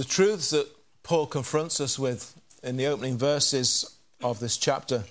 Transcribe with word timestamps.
The 0.00 0.06
truths 0.06 0.48
that 0.48 0.66
Paul 1.02 1.26
confronts 1.26 1.78
us 1.78 1.98
with 1.98 2.34
in 2.62 2.78
the 2.78 2.86
opening 2.86 3.18
verses 3.18 3.98
of 4.22 4.40
this 4.40 4.56
chapter 4.56 5.04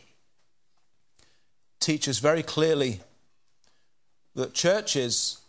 teach 1.80 2.08
us 2.08 2.18
very 2.18 2.42
clearly 2.42 3.02
that 4.34 4.56
churches 4.56 5.42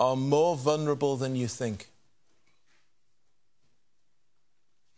are 0.00 0.16
more 0.16 0.56
vulnerable 0.56 1.16
than 1.16 1.36
you 1.36 1.46
think. 1.46 1.90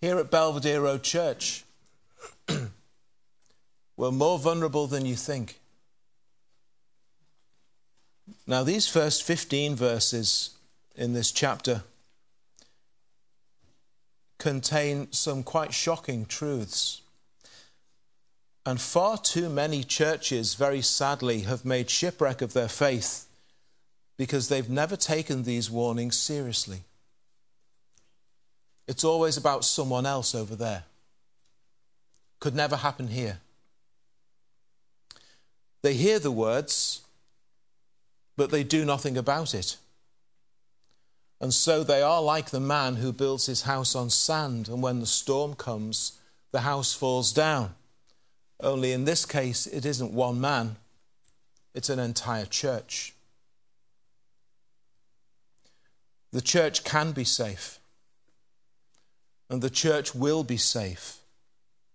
Here 0.00 0.16
at 0.16 0.30
Belvedere 0.30 0.80
Road 0.80 1.02
Church, 1.02 1.64
we're 3.98 4.12
more 4.12 4.38
vulnerable 4.38 4.86
than 4.86 5.04
you 5.04 5.14
think. 5.14 5.60
Now, 8.46 8.62
these 8.62 8.88
first 8.88 9.22
15 9.24 9.76
verses 9.76 10.56
in 10.96 11.12
this 11.12 11.30
chapter 11.30 11.82
contain 14.42 15.06
some 15.12 15.44
quite 15.44 15.72
shocking 15.72 16.26
truths. 16.26 17.02
And 18.66 18.80
far 18.80 19.16
too 19.16 19.48
many 19.48 19.84
churches, 19.84 20.54
very 20.54 20.82
sadly, 20.82 21.42
have 21.42 21.64
made 21.64 21.88
shipwreck 21.88 22.42
of 22.42 22.52
their 22.52 22.66
faith 22.66 23.26
because 24.16 24.48
they've 24.48 24.68
never 24.68 24.96
taken 24.96 25.44
these 25.44 25.70
warnings 25.70 26.16
seriously. 26.16 26.80
It's 28.88 29.04
always 29.04 29.36
about 29.36 29.64
someone 29.64 30.06
else 30.06 30.34
over 30.34 30.56
there. 30.56 30.82
Could 32.40 32.56
never 32.56 32.74
happen 32.74 33.06
here. 33.06 33.38
They 35.82 35.94
hear 35.94 36.18
the 36.18 36.32
words, 36.32 37.02
but 38.36 38.50
they 38.50 38.64
do 38.64 38.84
nothing 38.84 39.16
about 39.16 39.54
it. 39.54 39.76
And 41.42 41.52
so 41.52 41.82
they 41.82 42.02
are 42.02 42.22
like 42.22 42.50
the 42.50 42.60
man 42.60 42.94
who 42.94 43.12
builds 43.12 43.46
his 43.46 43.62
house 43.62 43.96
on 43.96 44.10
sand, 44.10 44.68
and 44.68 44.80
when 44.80 45.00
the 45.00 45.06
storm 45.06 45.54
comes, 45.54 46.20
the 46.52 46.60
house 46.60 46.94
falls 46.94 47.32
down. 47.32 47.74
Only 48.60 48.92
in 48.92 49.06
this 49.06 49.26
case, 49.26 49.66
it 49.66 49.84
isn't 49.84 50.12
one 50.12 50.40
man, 50.40 50.76
it's 51.74 51.88
an 51.88 51.98
entire 51.98 52.44
church. 52.44 53.14
The 56.30 56.40
church 56.40 56.84
can 56.84 57.10
be 57.10 57.24
safe, 57.24 57.80
and 59.50 59.60
the 59.60 59.68
church 59.68 60.14
will 60.14 60.44
be 60.44 60.56
safe 60.56 61.18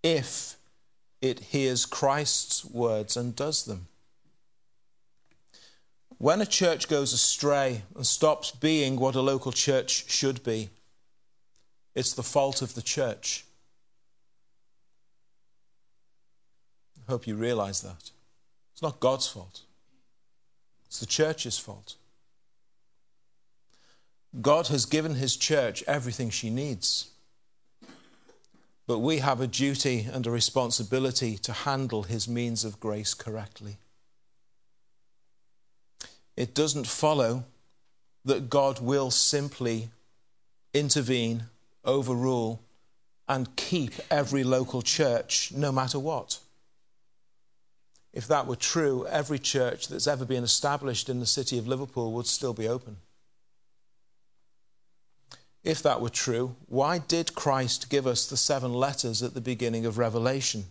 if 0.03 0.57
it 1.21 1.39
hears 1.39 1.85
Christ's 1.85 2.65
words 2.65 3.15
and 3.15 3.33
does 3.33 3.63
them. 3.63 3.87
When 6.17 6.41
a 6.41 6.45
church 6.47 6.87
goes 6.87 7.13
astray 7.13 7.83
and 7.95 8.05
stops 8.05 8.49
being 8.51 8.97
what 8.97 9.15
a 9.15 9.21
local 9.21 9.51
church 9.51 10.09
should 10.09 10.43
be, 10.43 10.69
it's 11.93 12.13
the 12.13 12.23
fault 12.23 12.61
of 12.61 12.73
the 12.73 12.81
church. 12.81 13.45
I 17.07 17.11
hope 17.11 17.27
you 17.27 17.35
realize 17.35 17.81
that. 17.81 18.11
It's 18.73 18.81
not 18.81 18.99
God's 18.99 19.27
fault, 19.27 19.61
it's 20.87 20.99
the 20.99 21.05
church's 21.05 21.57
fault. 21.59 21.95
God 24.41 24.67
has 24.67 24.85
given 24.85 25.15
his 25.15 25.35
church 25.35 25.83
everything 25.87 26.29
she 26.29 26.49
needs. 26.49 27.11
But 28.85 28.99
we 28.99 29.17
have 29.17 29.41
a 29.41 29.47
duty 29.47 30.07
and 30.11 30.25
a 30.27 30.31
responsibility 30.31 31.37
to 31.39 31.51
handle 31.51 32.03
his 32.03 32.27
means 32.27 32.63
of 32.63 32.79
grace 32.79 33.13
correctly 33.13 33.77
it 36.37 36.53
doesn't 36.53 36.87
follow 36.87 37.43
that 38.23 38.49
God 38.49 38.79
will 38.79 39.09
simply 39.09 39.89
intervene, 40.73 41.45
overrule, 41.83 42.61
and 43.27 43.55
keep 43.55 43.93
every 44.11 44.43
local 44.43 44.81
church 44.81 45.51
no 45.51 45.71
matter 45.71 45.99
what. 45.99 46.39
If 48.13 48.27
that 48.27 48.47
were 48.47 48.55
true, 48.55 49.05
every 49.07 49.39
church 49.39 49.87
that's 49.87 50.07
ever 50.07 50.25
been 50.25 50.43
established 50.43 51.09
in 51.09 51.19
the 51.19 51.25
city 51.25 51.57
of 51.57 51.67
Liverpool 51.67 52.13
would 52.13 52.27
still 52.27 52.53
be 52.53 52.67
open. 52.67 52.97
If 55.63 55.83
that 55.83 55.99
were 55.99 56.09
true, 56.09 56.55
why 56.67 56.99
did 56.99 57.35
Christ 57.35 57.89
give 57.89 58.07
us 58.07 58.25
the 58.25 58.37
seven 58.37 58.73
letters 58.73 59.21
at 59.21 59.33
the 59.33 59.41
beginning 59.41 59.85
of 59.85 59.97
Revelation? 59.97 60.65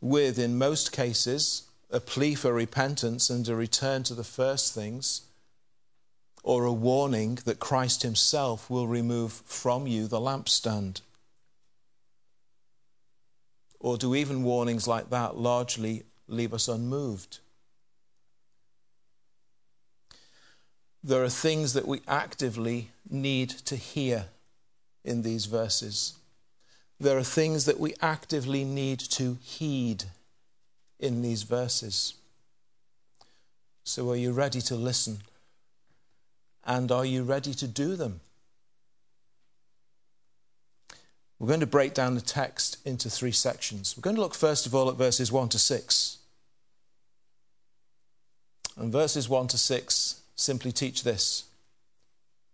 With, 0.00 0.38
in 0.38 0.58
most 0.58 0.92
cases, 0.92 1.69
a 1.90 2.00
plea 2.00 2.34
for 2.34 2.52
repentance 2.52 3.30
and 3.30 3.48
a 3.48 3.56
return 3.56 4.02
to 4.04 4.14
the 4.14 4.24
first 4.24 4.74
things, 4.74 5.22
or 6.42 6.64
a 6.64 6.72
warning 6.72 7.38
that 7.44 7.58
Christ 7.58 8.02
Himself 8.02 8.70
will 8.70 8.86
remove 8.86 9.32
from 9.32 9.86
you 9.86 10.06
the 10.06 10.20
lampstand? 10.20 11.00
Or 13.78 13.96
do 13.96 14.14
even 14.14 14.42
warnings 14.42 14.86
like 14.86 15.10
that 15.10 15.36
largely 15.36 16.04
leave 16.28 16.54
us 16.54 16.68
unmoved? 16.68 17.38
There 21.02 21.24
are 21.24 21.30
things 21.30 21.72
that 21.72 21.88
we 21.88 22.02
actively 22.06 22.90
need 23.08 23.48
to 23.50 23.76
hear 23.76 24.26
in 25.02 25.22
these 25.22 25.46
verses. 25.46 26.14
There 26.98 27.16
are 27.16 27.22
things 27.22 27.64
that 27.64 27.80
we 27.80 27.94
actively 28.02 28.64
need 28.64 29.00
to 29.00 29.38
heed 29.42 30.04
in 31.00 31.22
these 31.22 31.42
verses. 31.42 32.14
So, 33.82 34.10
are 34.10 34.16
you 34.16 34.32
ready 34.32 34.60
to 34.62 34.76
listen? 34.76 35.18
And 36.64 36.92
are 36.92 37.04
you 37.04 37.24
ready 37.24 37.54
to 37.54 37.66
do 37.66 37.96
them? 37.96 38.20
We're 41.38 41.48
going 41.48 41.60
to 41.60 41.66
break 41.66 41.94
down 41.94 42.14
the 42.14 42.20
text 42.20 42.76
into 42.86 43.08
three 43.08 43.32
sections. 43.32 43.96
We're 43.96 44.02
going 44.02 44.16
to 44.16 44.22
look 44.22 44.34
first 44.34 44.66
of 44.66 44.74
all 44.74 44.90
at 44.90 44.96
verses 44.96 45.32
1 45.32 45.48
to 45.48 45.58
6. 45.58 46.18
And 48.76 48.92
verses 48.92 49.28
1 49.28 49.48
to 49.48 49.58
6 49.58 50.20
simply 50.36 50.70
teach 50.70 51.02
this 51.02 51.44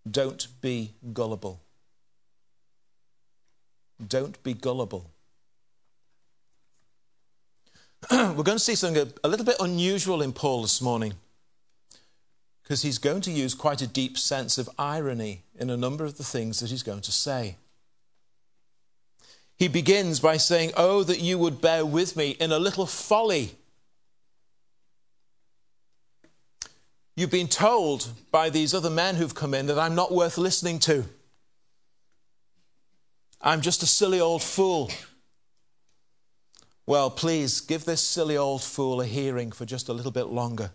don't 0.08 0.46
be 0.60 0.92
gullible. 1.12 1.60
Don't 4.06 4.40
be 4.44 4.54
gullible. 4.54 5.10
we're 8.10 8.44
going 8.44 8.58
to 8.58 8.58
see 8.58 8.74
something 8.74 9.12
a, 9.24 9.28
little 9.28 9.46
bit 9.46 9.56
unusual 9.58 10.22
in 10.22 10.32
Paul 10.32 10.62
this 10.62 10.80
morning 10.80 11.14
because 12.62 12.82
he's 12.82 12.98
going 12.98 13.20
to 13.22 13.32
use 13.32 13.54
quite 13.54 13.82
a 13.82 13.86
deep 13.86 14.16
sense 14.16 14.58
of 14.58 14.70
irony 14.78 15.42
in 15.58 15.70
a 15.70 15.76
number 15.76 16.04
of 16.04 16.16
the 16.16 16.24
things 16.24 16.60
that 16.60 16.70
he's 16.70 16.84
going 16.84 17.00
to 17.00 17.12
say. 17.12 17.56
He 19.56 19.66
begins 19.66 20.20
by 20.20 20.36
saying, 20.36 20.72
Oh, 20.76 21.02
that 21.02 21.20
you 21.20 21.38
would 21.38 21.60
bear 21.60 21.84
with 21.84 22.16
me 22.16 22.30
in 22.38 22.52
a 22.52 22.58
little 22.58 22.86
folly. 22.86 23.52
You've 27.16 27.30
been 27.30 27.48
told 27.48 28.08
by 28.30 28.50
these 28.50 28.74
other 28.74 28.90
men 28.90 29.16
who've 29.16 29.34
come 29.34 29.54
in 29.54 29.66
that 29.66 29.78
I'm 29.78 29.94
not 29.94 30.12
worth 30.12 30.36
listening 30.36 30.78
to. 30.80 31.06
I'm 33.40 33.62
just 33.62 33.82
a 33.82 33.86
silly 33.86 34.20
old 34.20 34.42
fool. 34.42 34.90
Well, 36.86 37.10
please 37.10 37.60
give 37.60 37.84
this 37.84 38.00
silly 38.00 38.36
old 38.36 38.62
fool 38.62 39.00
a 39.00 39.06
hearing 39.06 39.50
for 39.50 39.64
just 39.64 39.88
a 39.88 39.92
little 39.92 40.12
bit 40.12 40.26
longer. 40.26 40.70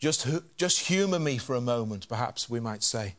Just, 0.00 0.26
just 0.56 0.88
humor 0.88 1.18
me 1.18 1.38
for 1.38 1.54
a 1.54 1.60
moment, 1.60 2.08
perhaps 2.08 2.50
we 2.50 2.58
might 2.58 2.82
say. 2.82 3.14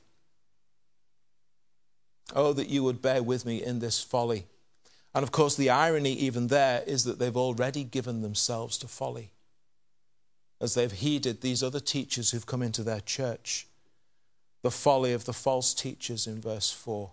Oh, 2.35 2.53
that 2.53 2.69
you 2.69 2.83
would 2.83 3.01
bear 3.01 3.23
with 3.23 3.45
me 3.45 3.63
in 3.63 3.79
this 3.79 4.01
folly. 4.01 4.45
And 5.13 5.23
of 5.23 5.31
course, 5.31 5.55
the 5.55 5.69
irony 5.69 6.13
even 6.13 6.47
there 6.47 6.83
is 6.85 7.03
that 7.05 7.19
they've 7.19 7.37
already 7.37 7.83
given 7.83 8.21
themselves 8.21 8.77
to 8.79 8.87
folly 8.87 9.31
as 10.61 10.75
they've 10.75 10.91
heeded 10.91 11.41
these 11.41 11.63
other 11.63 11.79
teachers 11.79 12.31
who've 12.31 12.45
come 12.45 12.61
into 12.61 12.83
their 12.83 13.01
church. 13.01 13.67
The 14.61 14.71
folly 14.71 15.11
of 15.11 15.25
the 15.25 15.33
false 15.33 15.73
teachers 15.73 16.27
in 16.27 16.39
verse 16.39 16.71
4. 16.71 17.11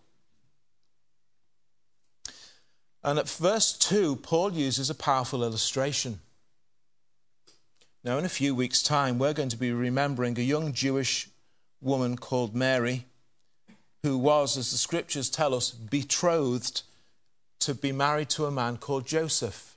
And 3.03 3.19
at 3.19 3.29
verse 3.29 3.73
2, 3.73 4.17
Paul 4.17 4.53
uses 4.53 4.91
a 4.91 4.95
powerful 4.95 5.45
illustration. 5.45 6.21
Now, 8.05 8.19
in 8.19 8.25
a 8.25 8.31
few 8.31 8.55
weeks' 8.55 8.83
time, 8.83 9.19
we're 9.19 9.35
going 9.35 9.49
to 9.51 9.57
be 9.57 9.73
remembering 9.73 10.39
a 10.39 10.43
young 10.43 10.73
Jewish 10.73 11.29
woman 11.81 12.17
called 12.17 12.55
Mary, 12.55 13.07
who 14.03 14.19
was, 14.19 14.57
as 14.57 14.71
the 14.71 14.79
scriptures 14.79 15.31
tell 15.31 15.55
us, 15.55 15.71
betrothed 15.71 16.83
to 17.61 17.75
be 17.75 17.93
married 17.93 18.29
to 18.31 18.47
a 18.47 18.51
man 18.51 18.77
called 18.77 19.07
Joseph. 19.07 19.77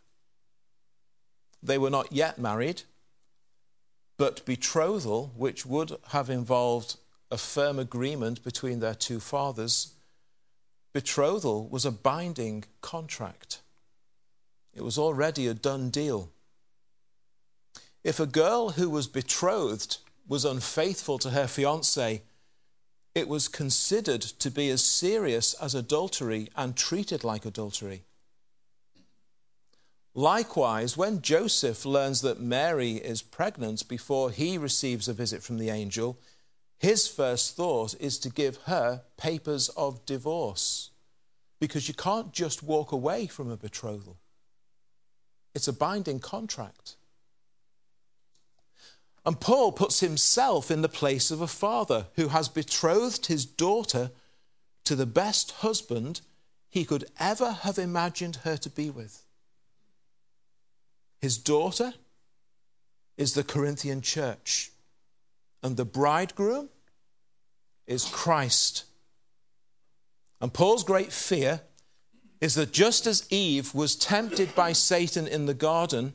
They 1.64 1.78
were 1.78 1.90
not 1.90 2.12
yet 2.12 2.40
married, 2.40 2.84
but 4.18 4.46
betrothal, 4.46 5.32
which 5.36 5.66
would 5.66 5.98
have 6.10 6.30
involved 6.30 6.98
a 7.30 7.38
firm 7.38 7.80
agreement 7.80 8.44
between 8.44 8.80
their 8.80 8.96
two 8.96 9.20
fathers, 9.20 9.94
betrothal 10.94 11.68
was 11.68 11.86
a 11.86 11.92
binding 11.92 12.66
contract, 12.82 13.62
it 14.74 14.84
was 14.84 14.98
already 14.98 15.48
a 15.48 15.54
done 15.54 15.90
deal. 15.90 16.30
If 18.04 18.20
a 18.20 18.26
girl 18.26 18.72
who 18.72 18.90
was 18.90 19.08
betrothed 19.08 19.98
was 20.28 20.46
unfaithful 20.46 21.20
to 21.20 21.32
her 21.32 21.48
fiance, 21.48 22.24
it 23.14 23.28
was 23.28 23.48
considered 23.48 24.22
to 24.22 24.50
be 24.50 24.70
as 24.70 24.84
serious 24.84 25.54
as 25.56 25.76
adultery 25.76 26.50
and 26.56 26.76
treated 26.76 27.24
like 27.24 27.46
adultery. 27.46 28.04
Likewise, 30.14 30.98
when 30.98 31.22
Joseph 31.22 31.86
learns 31.86 32.22
that 32.22 32.40
Mary 32.40 32.94
is 32.94 33.22
pregnant 33.22 33.88
before 33.88 34.32
he 34.32 34.58
receives 34.58 35.08
a 35.08 35.14
visit 35.14 35.42
from 35.42 35.58
the 35.58 35.70
angel, 35.70 36.18
his 36.82 37.08
first 37.08 37.56
thought 37.56 37.94
is 38.00 38.18
to 38.18 38.28
give 38.28 38.58
her 38.66 39.04
papers 39.16 39.70
of 39.78 40.04
divorce 40.08 40.90
because 41.60 41.88
you 41.88 41.94
can't 41.94 42.34
just 42.34 42.64
walk 42.64 42.92
away 42.92 43.28
from 43.28 43.52
a 43.52 43.56
betrothal, 43.56 44.18
it's 45.54 45.68
a 45.68 45.74
binding 45.74 46.20
contract. 46.20 46.96
And 49.24 49.40
Paul 49.40 49.72
puts 49.74 50.00
himself 50.00 50.72
in 50.72 50.82
the 50.82 50.90
place 50.90 51.30
of 51.30 51.40
a 51.40 51.46
father 51.46 52.08
who 52.16 52.30
has 52.30 52.50
betrothed 52.50 53.28
his 53.28 53.46
daughter 53.46 54.10
to 54.86 54.96
the 54.96 55.06
best 55.06 55.52
husband 55.52 56.22
he 56.68 56.84
could 56.84 57.06
ever 57.20 57.52
have 57.52 57.78
imagined 57.78 58.38
her 58.38 58.58
to 58.58 58.72
be 58.72 58.90
with. 58.90 59.22
His 61.20 61.38
daughter 61.38 61.94
is 63.18 63.36
the 63.36 63.44
Corinthian 63.44 64.02
church, 64.02 64.72
and 65.64 65.78
the 65.78 65.86
bridegroom 65.86 66.70
is 67.88 68.06
Christ. 68.06 68.86
And 70.40 70.54
Paul's 70.54 70.84
great 70.84 71.12
fear 71.12 71.62
is 72.40 72.56
that 72.56 72.72
just 72.72 73.06
as 73.06 73.32
Eve 73.32 73.76
was 73.76 73.96
tempted 73.96 74.56
by 74.56 74.74
Satan 74.74 75.28
in 75.28 75.46
the 75.46 75.54
garden, 75.54 76.14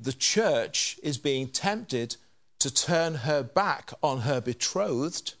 the 0.00 0.12
church 0.12 0.98
is 1.02 1.18
being 1.18 1.48
tempted 1.48 2.16
to 2.58 2.72
turn 2.72 3.16
her 3.16 3.42
back 3.42 3.92
on 4.02 4.20
her 4.20 4.40
betrothed 4.40 5.34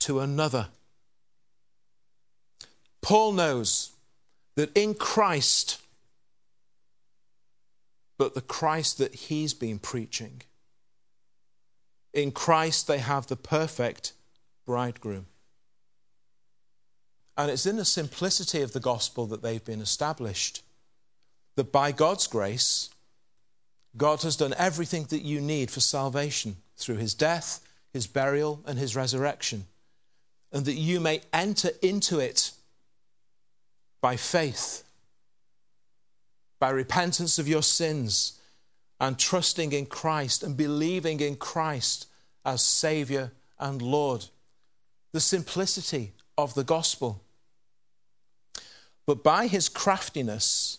to 0.00 0.20
another. 0.20 0.68
Paul 3.00 3.32
knows 3.32 3.92
that 4.56 4.76
in 4.76 4.94
Christ, 4.94 5.80
but 8.18 8.34
the 8.34 8.42
Christ 8.42 8.98
that 8.98 9.14
he's 9.14 9.54
been 9.54 9.78
preaching, 9.78 10.42
in 12.12 12.32
Christ 12.32 12.86
they 12.86 12.98
have 12.98 13.26
the 13.26 13.36
perfect 13.36 14.12
bridegroom. 14.66 15.26
And 17.36 17.50
it's 17.50 17.66
in 17.66 17.76
the 17.76 17.84
simplicity 17.84 18.60
of 18.60 18.72
the 18.72 18.80
gospel 18.80 19.26
that 19.26 19.42
they've 19.42 19.64
been 19.64 19.80
established. 19.80 20.62
That 21.56 21.72
by 21.72 21.92
God's 21.92 22.26
grace, 22.26 22.90
God 23.96 24.22
has 24.22 24.36
done 24.36 24.54
everything 24.56 25.04
that 25.10 25.22
you 25.22 25.40
need 25.40 25.70
for 25.70 25.80
salvation 25.80 26.56
through 26.76 26.96
his 26.96 27.14
death, 27.14 27.60
his 27.92 28.06
burial, 28.06 28.62
and 28.66 28.78
his 28.78 28.96
resurrection, 28.96 29.66
and 30.52 30.64
that 30.64 30.74
you 30.74 31.00
may 31.00 31.20
enter 31.32 31.70
into 31.82 32.18
it 32.18 32.52
by 34.00 34.16
faith, 34.16 34.82
by 36.58 36.70
repentance 36.70 37.38
of 37.38 37.48
your 37.48 37.62
sins, 37.62 38.38
and 39.02 39.18
trusting 39.18 39.72
in 39.72 39.84
Christ 39.84 40.44
and 40.44 40.56
believing 40.56 41.18
in 41.18 41.34
Christ 41.34 42.06
as 42.46 42.62
Savior 42.62 43.32
and 43.58 43.82
Lord. 43.82 44.26
The 45.10 45.20
simplicity 45.20 46.12
of 46.38 46.54
the 46.54 46.62
gospel. 46.62 47.20
But 49.04 49.24
by 49.24 49.48
his 49.48 49.68
craftiness, 49.68 50.78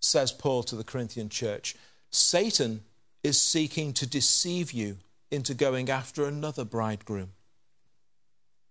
says 0.00 0.32
Paul 0.32 0.62
to 0.62 0.76
the 0.76 0.82
Corinthian 0.82 1.28
church, 1.28 1.76
Satan 2.10 2.80
is 3.22 3.38
seeking 3.40 3.92
to 3.92 4.06
deceive 4.06 4.72
you 4.72 4.96
into 5.30 5.52
going 5.52 5.90
after 5.90 6.24
another 6.24 6.64
bridegroom. 6.64 7.32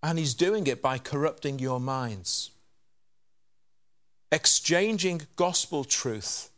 And 0.02 0.18
he's 0.18 0.34
doing 0.34 0.66
it 0.66 0.82
by 0.82 0.98
corrupting 0.98 1.60
your 1.60 1.80
minds, 1.80 2.50
exchanging 4.32 5.22
gospel 5.36 5.84
truth 5.84 6.50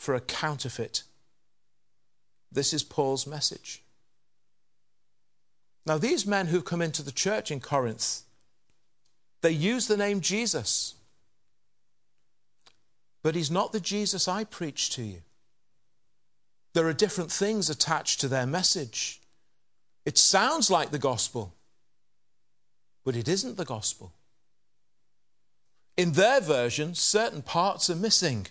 for 0.00 0.14
a 0.14 0.20
counterfeit. 0.20 1.02
This 2.50 2.72
is 2.72 2.82
Paul's 2.82 3.26
message. 3.26 3.82
Now, 5.84 5.98
these 5.98 6.26
men 6.26 6.46
who've 6.46 6.64
come 6.64 6.80
into 6.80 7.02
the 7.02 7.12
church 7.12 7.50
in 7.50 7.60
Corinth, 7.60 8.22
they 9.42 9.50
use 9.50 9.88
the 9.88 9.98
name 9.98 10.22
Jesus. 10.22 10.94
But 13.22 13.34
he's 13.34 13.50
not 13.50 13.72
the 13.72 13.80
Jesus 13.80 14.26
I 14.26 14.44
preach 14.44 14.88
to 14.94 15.02
you. 15.02 15.20
There 16.72 16.86
are 16.86 16.94
different 16.94 17.30
things 17.30 17.68
attached 17.68 18.20
to 18.20 18.28
their 18.28 18.46
message. 18.46 19.20
It 20.06 20.16
sounds 20.16 20.70
like 20.70 20.92
the 20.92 20.98
gospel, 20.98 21.52
but 23.04 23.16
it 23.16 23.28
isn't 23.28 23.58
the 23.58 23.66
gospel. 23.66 24.14
In 25.98 26.12
their 26.12 26.40
version, 26.40 26.94
certain 26.94 27.42
parts 27.42 27.90
are 27.90 27.96
missing. 27.96 28.46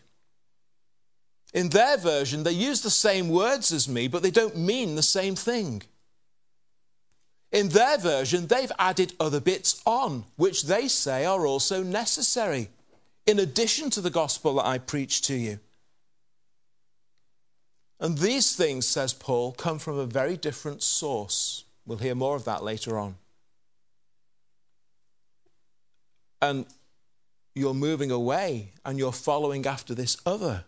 In 1.54 1.70
their 1.70 1.98
version, 1.98 2.44
they 2.44 2.52
use 2.52 2.82
the 2.82 2.90
same 2.90 3.30
words 3.30 3.72
as 3.72 3.90
me, 3.90 4.08
but 4.08 4.22
they 4.22 4.32
don't 4.32 4.58
mean 4.58 4.96
the 4.96 5.04
same 5.04 5.36
thing. 5.36 5.82
In 7.52 7.70
their 7.70 7.98
version, 7.98 8.46
they've 8.46 8.72
added 8.78 9.14
other 9.20 9.40
bits 9.40 9.82
on, 9.86 10.26
which 10.36 10.64
they 10.64 10.88
say 10.88 11.26
are 11.26 11.48
also 11.48 11.82
necessary 11.82 12.70
in 13.26 13.40
addition 13.40 13.90
to 13.92 14.02
the 14.02 14.12
gospel 14.12 14.56
that 14.56 14.68
I 14.68 14.78
preach 14.78 15.24
to 15.24 15.34
you. 15.34 15.60
And 18.00 18.18
these 18.18 18.56
things, 18.56 18.88
says 18.88 19.14
Paul, 19.14 19.52
come 19.52 19.80
from 19.80 19.98
a 19.98 20.06
very 20.06 20.38
different 20.38 20.84
source. 20.84 21.66
We'll 21.86 21.98
hear 21.98 22.16
more 22.16 22.36
of 22.36 22.46
that 22.46 22.64
later 22.64 22.98
on. 22.98 23.16
And 26.42 26.66
you're 27.56 27.74
moving 27.74 28.12
away 28.12 28.72
and 28.86 28.98
you're 28.98 29.12
following 29.12 29.66
after 29.66 29.94
this 29.94 30.16
other. 30.26 30.64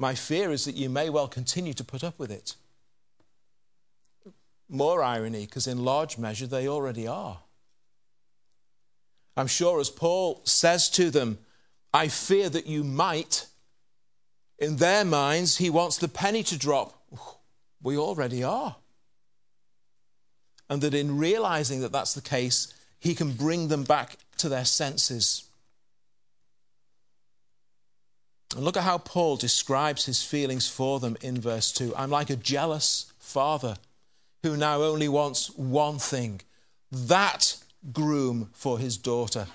My 0.00 0.14
fear 0.14 0.50
is 0.50 0.64
that 0.64 0.76
you 0.76 0.88
may 0.88 1.10
well 1.10 1.28
continue 1.28 1.74
to 1.74 1.84
put 1.84 2.02
up 2.02 2.18
with 2.18 2.30
it. 2.30 2.54
More 4.66 5.02
irony, 5.02 5.44
because 5.44 5.66
in 5.66 5.84
large 5.84 6.16
measure 6.16 6.46
they 6.46 6.66
already 6.66 7.06
are. 7.06 7.40
I'm 9.36 9.46
sure, 9.46 9.78
as 9.78 9.90
Paul 9.90 10.40
says 10.44 10.88
to 10.90 11.10
them, 11.10 11.38
I 11.92 12.08
fear 12.08 12.48
that 12.48 12.66
you 12.66 12.82
might. 12.82 13.46
In 14.58 14.76
their 14.76 15.04
minds, 15.04 15.58
he 15.58 15.68
wants 15.68 15.98
the 15.98 16.08
penny 16.08 16.42
to 16.44 16.56
drop. 16.56 16.98
We 17.82 17.98
already 17.98 18.42
are. 18.42 18.76
And 20.70 20.80
that 20.80 20.94
in 20.94 21.18
realizing 21.18 21.82
that 21.82 21.92
that's 21.92 22.14
the 22.14 22.22
case, 22.22 22.72
he 22.98 23.14
can 23.14 23.32
bring 23.32 23.68
them 23.68 23.84
back 23.84 24.16
to 24.38 24.48
their 24.48 24.64
senses. 24.64 25.49
And 28.54 28.64
look 28.64 28.76
at 28.76 28.82
how 28.82 28.98
Paul 28.98 29.36
describes 29.36 30.06
his 30.06 30.22
feelings 30.22 30.68
for 30.68 30.98
them 31.00 31.16
in 31.20 31.40
verse 31.40 31.70
2. 31.72 31.94
I'm 31.96 32.10
like 32.10 32.30
a 32.30 32.36
jealous 32.36 33.12
father 33.18 33.76
who 34.42 34.56
now 34.56 34.82
only 34.82 35.08
wants 35.08 35.50
one 35.56 35.98
thing 35.98 36.40
that 36.90 37.56
groom 37.92 38.50
for 38.52 38.78
his 38.78 38.96
daughter, 38.96 39.46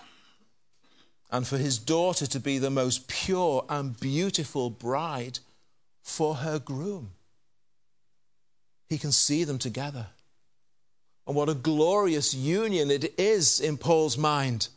and 1.31 1.45
for 1.45 1.57
his 1.57 1.77
daughter 1.77 2.25
to 2.25 2.39
be 2.39 2.57
the 2.57 2.69
most 2.69 3.07
pure 3.07 3.65
and 3.67 3.99
beautiful 3.99 4.69
bride 4.69 5.39
for 6.01 6.35
her 6.35 6.59
groom. 6.59 7.11
He 8.87 8.97
can 8.97 9.11
see 9.11 9.43
them 9.43 9.57
together. 9.57 10.07
And 11.27 11.35
what 11.35 11.49
a 11.49 11.55
glorious 11.55 12.33
union 12.33 12.91
it 12.91 13.19
is 13.19 13.59
in 13.59 13.77
Paul's 13.77 14.17
mind. 14.17 14.69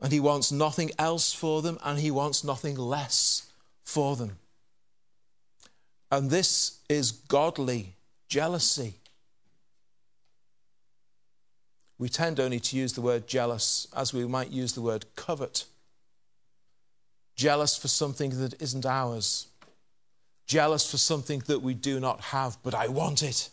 And 0.00 0.12
he 0.12 0.20
wants 0.20 0.52
nothing 0.52 0.90
else 0.98 1.32
for 1.32 1.62
them, 1.62 1.78
and 1.84 1.98
he 1.98 2.10
wants 2.10 2.44
nothing 2.44 2.76
less 2.76 3.50
for 3.82 4.16
them. 4.16 4.38
And 6.10 6.30
this 6.30 6.78
is 6.88 7.12
godly 7.12 7.94
jealousy. 8.28 8.94
We 11.98 12.08
tend 12.08 12.38
only 12.38 12.60
to 12.60 12.76
use 12.76 12.92
the 12.92 13.00
word 13.00 13.26
jealous 13.26 13.88
as 13.96 14.12
we 14.12 14.26
might 14.26 14.50
use 14.50 14.74
the 14.74 14.82
word 14.82 15.06
covet. 15.16 15.64
Jealous 17.34 17.76
for 17.76 17.88
something 17.88 18.38
that 18.40 18.60
isn't 18.60 18.84
ours. 18.84 19.46
Jealous 20.46 20.90
for 20.90 20.98
something 20.98 21.40
that 21.46 21.62
we 21.62 21.74
do 21.74 21.98
not 21.98 22.20
have, 22.20 22.58
but 22.62 22.74
I 22.74 22.88
want 22.88 23.22
it. 23.22 23.48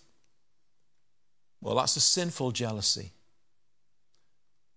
Well, 1.61 1.75
that's 1.75 1.95
a 1.95 2.01
sinful 2.01 2.51
jealousy. 2.51 3.11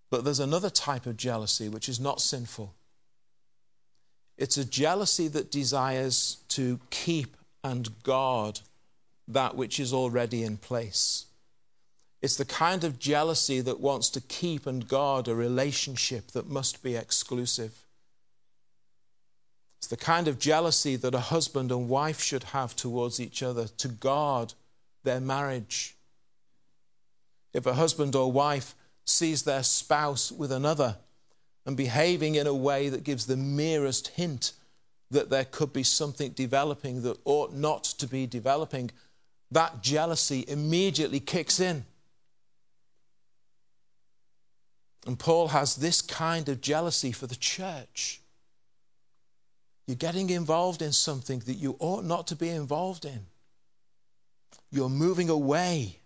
But 0.09 0.23
there's 0.23 0.39
another 0.39 0.69
type 0.69 1.05
of 1.05 1.17
jealousy 1.17 1.69
which 1.69 1.89
is 1.89 1.99
not 1.99 2.21
sinful. 2.21 2.73
It's 4.37 4.57
a 4.57 4.65
jealousy 4.65 5.27
that 5.29 5.51
desires 5.51 6.37
to 6.49 6.79
keep 6.89 7.35
and 7.63 8.01
guard 8.03 8.61
that 9.27 9.55
which 9.55 9.79
is 9.79 9.93
already 9.93 10.43
in 10.43 10.57
place. 10.57 11.25
It's 12.21 12.37
the 12.37 12.45
kind 12.45 12.83
of 12.83 12.99
jealousy 12.99 13.61
that 13.61 13.79
wants 13.79 14.09
to 14.11 14.21
keep 14.21 14.65
and 14.65 14.87
guard 14.87 15.27
a 15.27 15.35
relationship 15.35 16.31
that 16.31 16.47
must 16.47 16.81
be 16.81 16.95
exclusive. 16.95 17.83
It's 19.79 19.87
the 19.87 19.97
kind 19.97 20.27
of 20.27 20.39
jealousy 20.39 20.95
that 20.95 21.13
a 21.13 21.19
husband 21.19 21.71
and 21.71 21.89
wife 21.89 22.21
should 22.21 22.43
have 22.45 22.75
towards 22.75 23.19
each 23.19 23.43
other 23.43 23.67
to 23.67 23.87
guard 23.87 24.53
their 25.03 25.19
marriage 25.19 25.95
If 27.53 27.65
a 27.65 27.73
husband 27.73 28.15
or 28.15 28.31
wife 28.31 28.75
sees 29.09 29.43
their 29.43 29.63
spouse 29.63 30.31
with 30.31 30.51
another 30.51 30.97
and 31.65 31.75
behaving 31.75 32.35
in 32.35 32.47
a 32.47 32.53
way 32.53 32.89
that 32.89 33.03
gives 33.03 33.25
the 33.25 33.37
merest 33.37 34.09
hint 34.09 34.53
that 35.11 35.29
there 35.29 35.45
could 35.45 35.71
be 35.71 35.83
something 35.83 36.31
developing 36.31 37.01
that 37.03 37.17
ought 37.25 37.53
not 37.53 37.83
to 37.83 38.07
be 38.07 38.27
developing, 38.27 38.91
that 39.51 39.81
jealousy 39.81 40.43
immediately 40.47 41.19
kicks 41.19 41.59
in. 41.59 41.85
And 45.05 45.17
Paul 45.17 45.49
has 45.49 45.77
this 45.77 46.01
kind 46.01 46.49
of 46.49 46.59
jealousy 46.59 47.13
for 47.13 47.27
the 47.27 47.35
church. 47.35 48.19
You're 49.87 49.95
getting 49.95 50.29
involved 50.29 50.81
in 50.81 50.91
something 50.91 51.39
that 51.39 51.53
you 51.53 51.77
ought 51.79 52.03
not 52.03 52.27
to 52.27 52.35
be 52.35 52.49
involved 52.49 53.05
in. 53.05 53.25
You're 54.69 54.89
moving 54.89 55.29
away. 55.29 55.99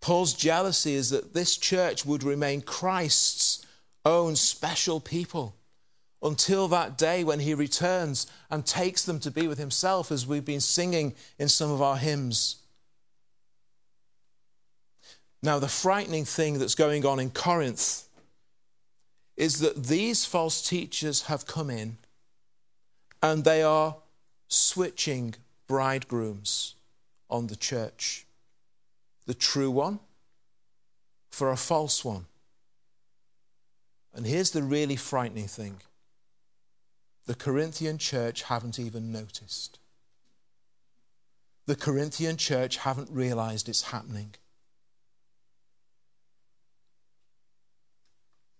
Paul's 0.00 0.34
jealousy 0.34 0.94
is 0.94 1.10
that 1.10 1.34
this 1.34 1.56
church 1.56 2.06
would 2.06 2.22
remain 2.22 2.62
Christ's 2.62 3.66
own 4.04 4.36
special 4.36 5.00
people 5.00 5.54
until 6.22 6.68
that 6.68 6.96
day 6.98 7.24
when 7.24 7.40
he 7.40 7.54
returns 7.54 8.26
and 8.50 8.64
takes 8.64 9.04
them 9.04 9.20
to 9.20 9.30
be 9.30 9.46
with 9.46 9.58
himself, 9.58 10.10
as 10.10 10.26
we've 10.26 10.44
been 10.44 10.60
singing 10.60 11.14
in 11.38 11.48
some 11.48 11.70
of 11.70 11.82
our 11.82 11.96
hymns. 11.96 12.56
Now, 15.42 15.58
the 15.58 15.68
frightening 15.68 16.24
thing 16.24 16.58
that's 16.58 16.74
going 16.74 17.06
on 17.06 17.20
in 17.20 17.30
Corinth 17.30 18.08
is 19.36 19.60
that 19.60 19.84
these 19.84 20.24
false 20.24 20.66
teachers 20.66 21.22
have 21.22 21.46
come 21.46 21.70
in 21.70 21.98
and 23.22 23.44
they 23.44 23.62
are 23.62 23.96
switching 24.48 25.34
bridegrooms 25.68 26.74
on 27.30 27.46
the 27.46 27.56
church 27.56 28.26
the 29.28 29.34
true 29.34 29.70
one 29.70 30.00
for 31.30 31.50
a 31.50 31.56
false 31.56 32.02
one. 32.02 32.24
And 34.14 34.26
here's 34.26 34.52
the 34.52 34.62
really 34.62 34.96
frightening 34.96 35.46
thing 35.46 35.82
the 37.26 37.34
Corinthian 37.34 37.98
church 37.98 38.44
haven't 38.44 38.78
even 38.78 39.12
noticed. 39.12 39.78
The 41.66 41.76
Corinthian 41.76 42.38
church 42.38 42.78
haven't 42.78 43.10
realized 43.10 43.68
it's 43.68 43.92
happening. 43.92 44.34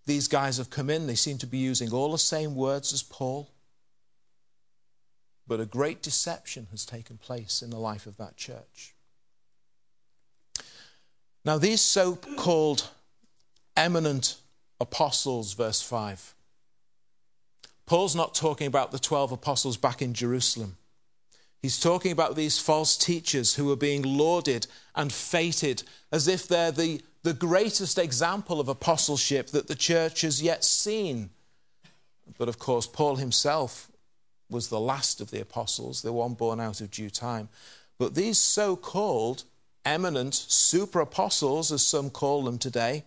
These 0.05 0.29
guys 0.29 0.59
have 0.59 0.69
come 0.69 0.91
in, 0.91 1.07
they 1.07 1.15
seem 1.15 1.39
to 1.39 1.47
be 1.47 1.57
using 1.57 1.95
all 1.95 2.13
the 2.13 2.19
same 2.19 2.55
words 2.55 2.93
as 2.93 3.03
Paul. 3.03 3.49
But 5.47 5.61
a 5.61 5.67
great 5.67 6.03
deception 6.03 6.67
has 6.73 6.85
taken 6.85 7.17
place 7.17 7.63
in 7.63 7.71
the 7.71 7.79
life 7.79 8.07
of 8.07 8.19
that 8.19 8.37
church. 8.37 8.95
Now, 11.45 11.59
these 11.59 11.81
so 11.81 12.17
called 12.17 12.89
eminent 13.77 14.37
apostles, 14.81 15.55
verse 15.55 15.81
5, 15.81 16.35
Paul's 17.87 18.15
not 18.15 18.35
talking 18.35 18.67
about 18.67 18.93
the 18.93 18.99
12 18.99 19.33
apostles 19.33 19.77
back 19.77 20.03
in 20.03 20.13
Jerusalem. 20.13 20.77
He's 21.63 21.81
talking 21.81 22.13
about 22.13 22.37
these 22.37 22.59
false 22.59 22.97
teachers 22.97 23.55
who 23.55 23.73
are 23.73 23.77
being 23.77 24.03
lauded 24.03 24.67
and 24.95 25.13
feted 25.13 25.83
as 26.13 26.29
if 26.29 26.47
they're 26.47 26.71
the 26.71 27.03
the 27.23 27.35
greatest 27.35 27.99
example 27.99 28.61
of 28.61 28.69
apostleship 28.69 29.49
that 29.49 29.67
the 29.67 29.75
church 29.75 30.23
has 30.23 30.41
yet 30.41 30.65
seen. 30.65 31.31
But 32.39 32.49
of 32.49 32.59
course, 32.59 32.87
Paul 32.87 33.17
himself 33.17 33.91
was 34.49 34.69
the 34.69 34.81
last 34.81 35.21
of 35.21 35.31
the 35.31 35.41
apostles, 35.41 36.03
the 36.03 36.13
one 36.13 36.35
born 36.35 36.61
out 36.61 36.81
of 36.81 36.91
due 36.91 37.11
time. 37.11 37.49
But 37.99 38.15
these 38.15 38.39
so 38.39 38.77
called 38.77 39.45
eminent 39.89 40.35
super 40.35 41.01
apostles, 41.01 41.73
as 41.73 41.87
some 41.87 42.11
call 42.11 42.43
them 42.45 42.59
today, 42.59 43.05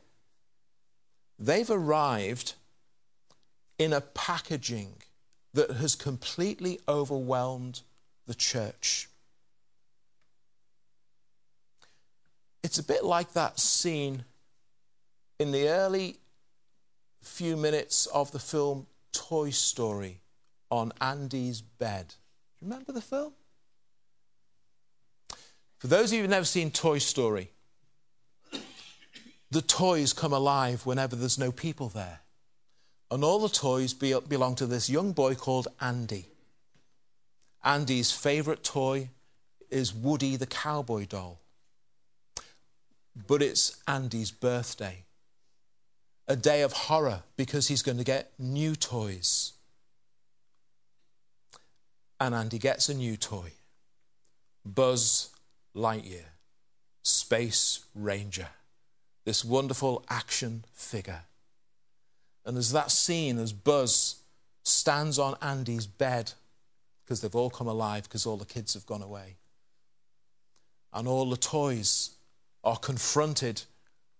they've 1.37 1.69
arrived 1.69 2.53
in 3.77 3.93
a 3.93 4.01
packaging 4.01 4.93
that 5.53 5.69
has 5.71 5.95
completely 5.95 6.79
overwhelmed 6.87 7.81
the 8.25 8.33
church. 8.33 9.09
It's 12.63 12.79
a 12.79 12.83
bit 12.83 13.03
like 13.03 13.33
that 13.33 13.59
scene 13.59 14.25
in 15.39 15.51
the 15.51 15.67
early 15.67 16.17
few 17.21 17.57
minutes 17.57 18.07
of 18.07 18.31
the 18.31 18.39
film 18.39 18.87
Toy 19.11 19.51
Story 19.51 20.21
on 20.69 20.93
Andy's 20.99 21.61
bed. 21.61 22.15
Remember 22.61 22.91
the 22.91 23.01
film? 23.01 23.33
For 25.81 25.87
those 25.87 26.11
of 26.11 26.13
you 26.13 26.21
who've 26.21 26.29
never 26.29 26.45
seen 26.45 26.71
Toy 26.71 26.99
Story, 26.99 27.49
the 29.49 29.61
toys 29.61 30.13
come 30.13 30.31
alive 30.31 30.85
whenever 30.85 31.15
there's 31.15 31.39
no 31.39 31.51
people 31.51 31.89
there. 31.89 32.21
And 33.09 33.23
all 33.23 33.39
the 33.39 33.49
toys 33.49 33.93
be, 33.93 34.15
belong 34.27 34.55
to 34.55 34.65
this 34.65 34.89
young 34.89 35.11
boy 35.11 35.35
called 35.35 35.67
Andy. 35.81 36.27
Andy's 37.63 38.11
favourite 38.11 38.63
toy 38.63 39.09
is 39.69 39.93
Woody 39.93 40.35
the 40.35 40.45
cowboy 40.45 41.05
doll 41.05 41.41
but 43.15 43.41
it's 43.41 43.77
Andy's 43.87 44.31
birthday. 44.31 45.03
A 46.27 46.35
day 46.35 46.61
of 46.61 46.73
horror 46.73 47.23
because 47.35 47.67
he's 47.67 47.81
going 47.81 47.97
to 47.97 48.03
get 48.03 48.31
new 48.39 48.75
toys. 48.75 49.53
And 52.19 52.33
Andy 52.33 52.59
gets 52.59 52.87
a 52.87 52.93
new 52.93 53.17
toy 53.17 53.53
Buzz 54.63 55.29
Lightyear, 55.75 56.25
Space 57.03 57.85
Ranger, 57.95 58.49
this 59.25 59.45
wonderful 59.45 60.03
action 60.09 60.65
figure. 60.73 61.21
And 62.45 62.55
there's 62.55 62.71
that 62.71 62.91
scene 62.91 63.37
as 63.37 63.53
Buzz 63.53 64.21
stands 64.63 65.19
on 65.19 65.35
Andy's 65.41 65.87
bed 65.87 66.33
because 67.03 67.21
they've 67.21 67.35
all 67.35 67.49
come 67.49 67.67
alive 67.67 68.03
because 68.03 68.25
all 68.25 68.37
the 68.37 68.45
kids 68.45 68.73
have 68.73 68.85
gone 68.85 69.01
away. 69.01 69.35
And 70.93 71.07
all 71.07 71.29
the 71.29 71.37
toys 71.37 72.11
are 72.63 72.77
confronted 72.77 73.63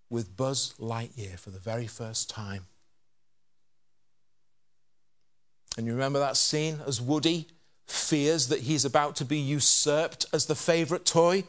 with 0.09 0.35
Buzz 0.35 0.73
Lightyear 0.79 1.39
for 1.39 1.49
the 1.51 1.59
very 1.59 1.87
first 1.87 2.29
time. 2.29 2.65
And 5.77 5.85
you 5.85 5.93
remember 5.93 6.19
that 6.19 6.37
scene 6.37 6.79
as 6.85 6.99
Woody 6.99 7.47
fears 7.87 8.47
that 8.47 8.61
he's 8.61 8.85
about 8.85 9.15
to 9.17 9.25
be 9.25 9.37
usurped 9.37 10.25
as 10.33 10.45
the 10.45 10.55
favorite 10.55 11.05
toy? 11.05 11.43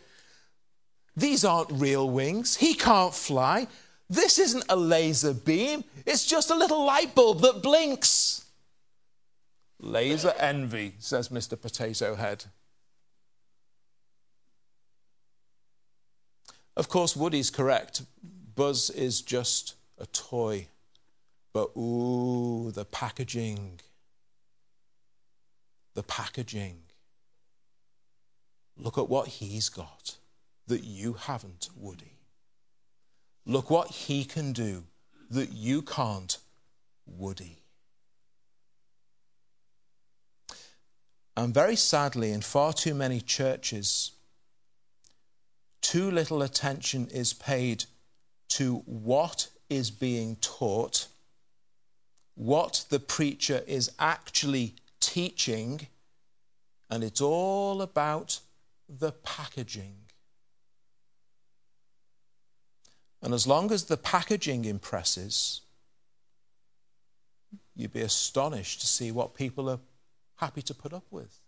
These 1.17 1.45
aren't 1.45 1.71
real 1.71 2.09
wings. 2.09 2.57
He 2.57 2.75
can't 2.75 3.15
fly. 3.15 3.69
This 4.09 4.39
isn't 4.39 4.65
a 4.69 4.77
laser 4.77 5.35
beam. 5.35 5.85
It's 6.07 6.27
just 6.27 6.51
a 6.51 6.55
little 6.55 6.85
light 6.85 7.15
bulb 7.15 7.41
that 7.41 7.63
blinks. 7.63 8.45
Laser 9.81 10.35
envy, 10.39 10.95
says 10.99 11.29
Mr. 11.29 11.61
Potato 11.61 12.15
Head. 12.15 12.45
Of 16.77 16.89
course, 16.89 17.17
Woody's 17.17 17.51
correct. 17.51 18.03
Buzz 18.55 18.91
is 18.91 19.21
just 19.21 19.75
a 19.99 20.07
toy. 20.07 20.69
But 21.53 21.71
ooh, 21.77 22.71
the 22.71 22.85
packaging. 22.85 23.81
The 25.95 26.03
packaging. 26.03 26.83
Look 28.77 28.99
at 28.99 29.09
what 29.09 29.29
he's 29.29 29.69
got 29.69 30.17
that 30.67 30.85
you 30.85 31.15
haven't, 31.15 31.69
Woody. 31.77 32.19
Look 33.45 33.71
what 33.71 33.89
he 33.89 34.25
can 34.25 34.53
do 34.53 34.85
that 35.31 35.53
you 35.53 35.83
can't, 35.83 36.39
Woody. 37.07 37.59
And 41.37 41.55
very 41.55 41.77
sadly, 41.77 42.31
in 42.31 42.43
far 42.43 42.73
too 42.73 42.95
many 42.95 43.21
churches, 43.21 44.13
too 45.81 46.11
little 46.11 46.43
attention 46.43 47.09
is 47.09 47.33
paid 47.33 47.85
to 48.51 48.77
what 48.87 49.49
is 49.71 49.91
being 49.91 50.37
taught, 50.37 51.07
what 52.35 52.85
the 52.91 53.01
preacher 53.01 53.63
is 53.67 53.91
actually 53.99 54.75
teaching, 55.13 55.89
and 56.91 57.05
it's 57.05 57.21
all 57.21 57.83
about 57.83 58.41
the 58.89 59.13
packaging. 59.13 59.97
And 63.23 63.33
as 63.35 63.47
long 63.47 63.71
as 63.71 63.85
the 63.85 63.97
packaging 63.97 64.65
impresses, 64.65 65.61
you'd 67.75 67.93
be 67.93 68.01
astonished 68.01 68.81
to 68.81 68.87
see 68.87 69.13
what 69.13 69.35
people 69.35 69.69
are 69.71 69.81
happy 70.37 70.63
to 70.63 70.75
put 70.75 70.93
up 70.93 71.05
with 71.11 71.43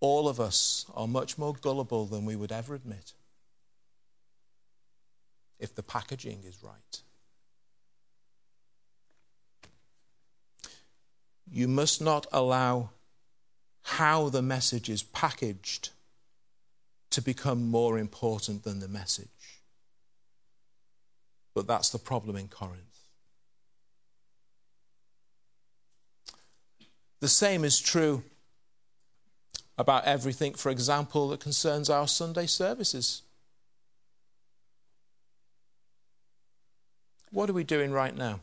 all 0.00 0.28
of 0.28 0.38
us 0.38 0.86
are 0.94 1.08
much 1.08 1.38
more 1.38 1.54
gullible 1.54 2.06
than 2.06 2.24
we 2.24 2.36
would 2.36 2.52
ever 2.52 2.74
admit 2.74 3.12
if 5.58 5.74
the 5.74 5.82
packaging 5.82 6.42
is 6.44 6.62
right. 6.62 7.02
You 11.50 11.68
must 11.68 12.00
not 12.00 12.26
allow 12.32 12.90
how 13.82 14.28
the 14.28 14.42
message 14.42 14.88
is 14.88 15.02
packaged 15.02 15.90
to 17.10 17.22
become 17.22 17.70
more 17.70 17.98
important 17.98 18.64
than 18.64 18.80
the 18.80 18.88
message. 18.88 19.62
But 21.54 21.66
that's 21.66 21.88
the 21.90 21.98
problem 21.98 22.36
in 22.36 22.48
Corinth. 22.48 22.82
The 27.20 27.28
same 27.28 27.64
is 27.64 27.78
true 27.78 28.24
about 29.78 30.04
everything, 30.04 30.54
for 30.54 30.70
example, 30.70 31.28
that 31.28 31.40
concerns 31.40 31.88
our 31.88 32.08
Sunday 32.08 32.46
services. 32.46 33.22
What 37.30 37.48
are 37.48 37.54
we 37.54 37.64
doing 37.64 37.90
right 37.90 38.16
now? 38.16 38.40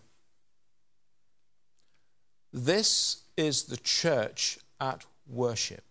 This 2.53 3.23
is 3.35 3.63
the 3.63 3.77
church 3.77 4.59
at 4.79 5.05
worship. 5.27 5.83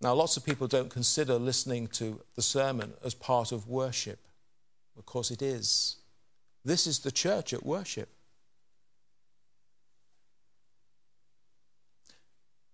Now, 0.00 0.14
lots 0.14 0.36
of 0.36 0.44
people 0.44 0.66
don't 0.66 0.90
consider 0.90 1.34
listening 1.34 1.88
to 1.88 2.20
the 2.34 2.42
sermon 2.42 2.94
as 3.04 3.14
part 3.14 3.52
of 3.52 3.68
worship. 3.68 4.18
Of 4.96 5.04
course, 5.04 5.30
it 5.30 5.42
is. 5.42 5.96
This 6.64 6.86
is 6.86 7.00
the 7.00 7.10
church 7.10 7.52
at 7.52 7.64
worship. 7.64 8.08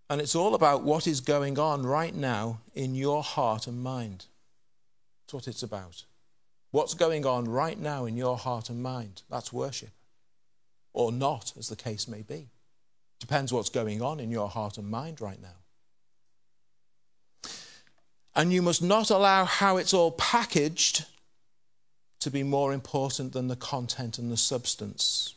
And 0.09 0.21
it's 0.21 0.35
all 0.35 0.55
about 0.55 0.83
what 0.83 1.07
is 1.07 1.21
going 1.21 1.59
on 1.59 1.85
right 1.85 2.14
now 2.14 2.61
in 2.75 2.95
your 2.95 3.23
heart 3.23 3.67
and 3.67 3.83
mind. 3.83 4.26
That's 5.23 5.35
what 5.35 5.49
it's 5.49 5.62
about. 5.62 6.05
What's 6.71 6.95
going 6.95 7.25
on 7.25 7.47
right 7.47 7.79
now 7.79 8.05
in 8.05 8.17
your 8.17 8.37
heart 8.37 8.69
and 8.69 8.83
mind? 8.83 9.23
That's 9.31 9.52
worship. 9.52 9.91
Or 10.93 11.11
not, 11.13 11.53
as 11.59 11.69
the 11.69 11.77
case 11.77 12.07
may 12.07 12.23
be. 12.23 12.49
Depends 13.19 13.53
what's 13.53 13.71
going 13.71 14.03
on 14.03 14.21
in 14.21 14.31
your 14.31 14.49
heart 14.49 14.79
and 14.79 14.91
mind 14.91 15.21
right 15.21 15.41
now. 15.41 15.57
And 18.35 18.53
you 18.53 18.63
must 18.63 18.83
not 18.83 19.11
allow 19.11 19.45
how 19.45 19.77
it's 19.77 19.95
all 19.95 20.13
packaged 20.13 21.05
to 22.21 22.31
be 22.31 22.43
more 22.43 22.73
important 22.73 23.33
than 23.33 23.49
the 23.49 23.57
content 23.57 24.19
and 24.19 24.31
the 24.31 24.37
substance. 24.37 25.35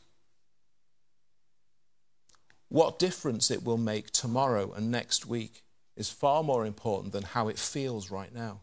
What 2.70 3.00
difference 3.00 3.52
it 3.52 3.64
will 3.64 3.78
make 3.78 4.12
tomorrow 4.12 4.72
and 4.74 4.92
next 4.92 5.26
week 5.26 5.64
is 5.96 6.10
far 6.10 6.44
more 6.44 6.66
important 6.66 7.14
than 7.14 7.24
how 7.24 7.48
it 7.48 7.60
feels 7.60 8.12
right 8.12 8.34
now. 8.34 8.60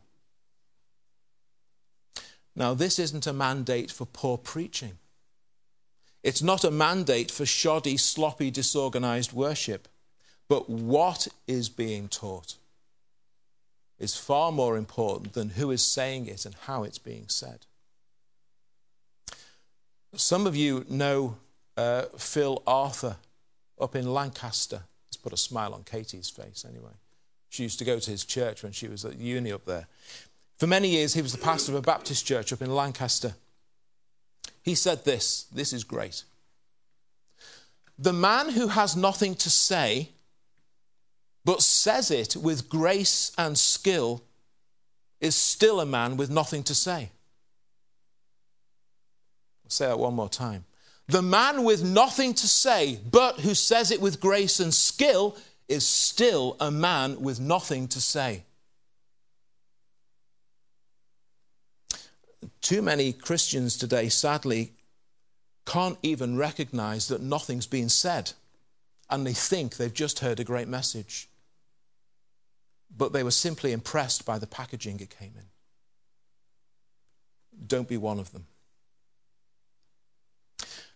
Now, 2.54 2.74
this 2.74 2.98
isn't 2.98 3.26
a 3.26 3.32
mandate 3.32 3.90
for 3.90 4.04
poor 4.04 4.36
preaching. 4.36 4.98
It's 6.22 6.42
not 6.42 6.64
a 6.64 6.70
mandate 6.70 7.30
for 7.30 7.44
shoddy, 7.44 7.96
sloppy, 7.96 8.50
disorganized 8.50 9.32
worship. 9.32 9.88
But 10.48 10.68
what 10.68 11.28
is 11.46 11.68
being 11.68 12.08
taught 12.08 12.56
is 13.98 14.16
far 14.16 14.52
more 14.52 14.76
important 14.76 15.32
than 15.32 15.50
who 15.50 15.70
is 15.70 15.82
saying 15.82 16.26
it 16.26 16.44
and 16.44 16.54
how 16.66 16.82
it's 16.82 16.98
being 16.98 17.24
said. 17.28 17.66
Some 20.14 20.46
of 20.46 20.54
you 20.54 20.84
know 20.88 21.36
uh, 21.76 22.02
Phil 22.18 22.62
Arthur 22.66 23.16
up 23.80 23.96
in 23.96 24.12
Lancaster. 24.12 24.82
Let's 25.06 25.16
put 25.16 25.32
a 25.32 25.38
smile 25.38 25.72
on 25.72 25.84
Katie's 25.84 26.28
face 26.28 26.66
anyway. 26.68 26.92
She 27.48 27.62
used 27.62 27.78
to 27.78 27.84
go 27.84 27.98
to 27.98 28.10
his 28.10 28.24
church 28.24 28.62
when 28.62 28.72
she 28.72 28.88
was 28.88 29.04
at 29.04 29.18
uni 29.18 29.52
up 29.52 29.64
there. 29.64 29.86
For 30.58 30.66
many 30.66 30.88
years, 30.88 31.14
he 31.14 31.22
was 31.22 31.32
the 31.32 31.38
pastor 31.38 31.72
of 31.72 31.78
a 31.78 31.82
Baptist 31.82 32.26
church 32.26 32.52
up 32.52 32.62
in 32.62 32.74
Lancaster. 32.74 33.34
He 34.62 34.74
said 34.74 35.04
this 35.04 35.44
this 35.52 35.72
is 35.72 35.84
great. 35.84 36.24
The 37.98 38.12
man 38.12 38.50
who 38.50 38.68
has 38.68 38.96
nothing 38.96 39.34
to 39.36 39.50
say, 39.50 40.10
but 41.44 41.62
says 41.62 42.10
it 42.10 42.36
with 42.36 42.68
grace 42.68 43.32
and 43.36 43.58
skill, 43.58 44.22
is 45.20 45.36
still 45.36 45.80
a 45.80 45.86
man 45.86 46.16
with 46.16 46.30
nothing 46.30 46.62
to 46.64 46.74
say. 46.74 47.10
I'll 49.64 49.70
say 49.70 49.86
that 49.86 49.98
one 49.98 50.14
more 50.14 50.28
time. 50.28 50.64
The 51.08 51.22
man 51.22 51.64
with 51.64 51.84
nothing 51.84 52.34
to 52.34 52.48
say, 52.48 52.98
but 53.10 53.40
who 53.40 53.54
says 53.54 53.90
it 53.90 54.00
with 54.00 54.20
grace 54.20 54.60
and 54.60 54.72
skill, 54.72 55.36
is 55.68 55.86
still 55.86 56.56
a 56.60 56.70
man 56.70 57.20
with 57.20 57.38
nothing 57.38 57.88
to 57.88 58.00
say. 58.00 58.44
Too 62.62 62.80
many 62.80 63.12
Christians 63.12 63.76
today, 63.76 64.08
sadly, 64.08 64.72
can't 65.66 65.98
even 66.02 66.36
recognize 66.36 67.08
that 67.08 67.20
nothing's 67.20 67.66
been 67.66 67.88
said, 67.88 68.32
and 69.10 69.26
they 69.26 69.32
think 69.32 69.76
they've 69.76 69.92
just 69.92 70.20
heard 70.20 70.40
a 70.40 70.44
great 70.44 70.68
message. 70.68 71.28
But 72.96 73.12
they 73.12 73.22
were 73.22 73.30
simply 73.30 73.72
impressed 73.72 74.24
by 74.24 74.38
the 74.38 74.46
packaging 74.46 75.00
it 75.00 75.16
came 75.18 75.32
in. 75.36 75.46
Don't 77.66 77.88
be 77.88 77.96
one 77.96 78.18
of 78.18 78.32
them. 78.32 78.46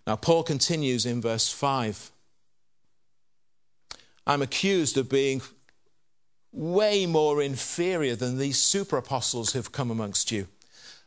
Now, 0.07 0.17
Paul 0.17 0.45
continues 0.45 1.05
in 1.05 1.21
verse 1.21 1.51
5. 1.51 2.13
I'm 4.27 4.43
accused 4.43 4.97
of 4.97 5.09
being 5.09 5.43
way 6.53 7.07
more 7.07 7.43
inferior 7.43 8.15
than 8.15 8.39
these 8.39 8.59
super 8.59 8.97
apostles 8.97 9.53
who've 9.53 9.73
come 9.73 9.91
amongst 9.91 10.31
you, 10.31 10.47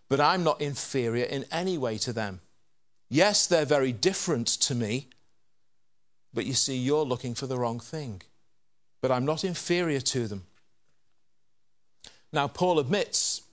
but 0.10 0.20
I'm 0.20 0.44
not 0.44 0.60
inferior 0.60 1.26
in 1.26 1.46
any 1.52 1.78
way 1.78 1.98
to 2.00 2.12
them. 2.12 2.42
Yes, 3.10 3.48
they're 3.48 3.66
very 3.66 3.92
different 3.92 4.48
to 4.48 4.76
me, 4.76 5.08
but 6.34 6.46
you 6.46 6.54
see, 6.54 6.76
you're 6.76 7.06
looking 7.06 7.36
for 7.36 7.48
the 7.48 7.58
wrong 7.58 7.80
thing. 7.80 8.22
But 9.02 9.12
I'm 9.12 9.26
not 9.26 9.44
inferior 9.44 10.02
to 10.02 10.28
them. 10.28 10.44
Now, 12.34 12.48
Paul 12.48 12.80
admits, 12.80 13.44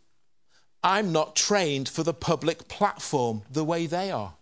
I'm 0.83 1.12
not 1.12 1.37
trained 1.37 1.88
for 1.88 2.03
the 2.03 2.14
public 2.14 2.69
platform 2.69 3.42
the 3.51 3.64
way 3.64 3.87
they 3.87 4.11
are. 4.11 4.35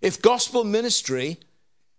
If 0.00 0.22
gospel 0.22 0.64
ministry 0.64 1.38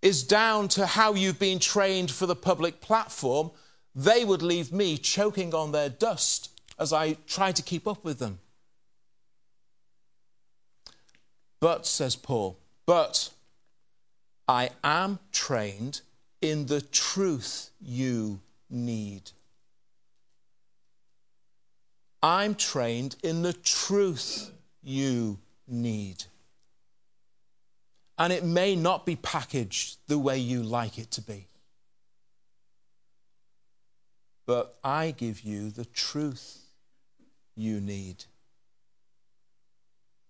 is 0.01 0.23
down 0.23 0.67
to 0.69 0.85
how 0.85 1.13
you've 1.13 1.39
been 1.39 1.59
trained 1.59 2.11
for 2.11 2.25
the 2.25 2.35
public 2.35 2.81
platform, 2.81 3.51
they 3.93 4.23
would 4.23 4.41
leave 4.41 4.71
me 4.71 4.97
choking 4.97 5.53
on 5.53 5.71
their 5.71 5.89
dust 5.89 6.49
as 6.77 6.93
I 6.93 7.13
try 7.27 7.51
to 7.51 7.61
keep 7.61 7.87
up 7.87 8.03
with 8.03 8.19
them. 8.19 8.39
But, 11.59 11.85
says 11.85 12.15
Paul, 12.15 12.57
but 12.85 13.31
I 14.47 14.69
am 14.83 15.19
trained 15.31 16.01
in 16.41 16.67
the 16.67 16.81
truth 16.81 17.69
you 17.81 18.39
need. 18.69 19.31
I'm 22.23 22.55
trained 22.55 23.15
in 23.23 23.41
the 23.41 23.53
truth 23.53 24.51
you 24.81 25.39
need 25.67 26.25
and 28.19 28.33
it 28.33 28.43
may 28.43 28.75
not 28.75 29.05
be 29.05 29.15
packaged 29.15 29.97
the 30.07 30.19
way 30.19 30.37
you 30.37 30.61
like 30.61 30.99
it 30.99 31.09
to 31.11 31.21
be. 31.21 31.47
But 34.45 34.77
I 34.83 35.11
give 35.11 35.41
you 35.41 35.69
the 35.69 35.85
truth 35.85 36.59
you 37.55 37.79
need 37.79 38.25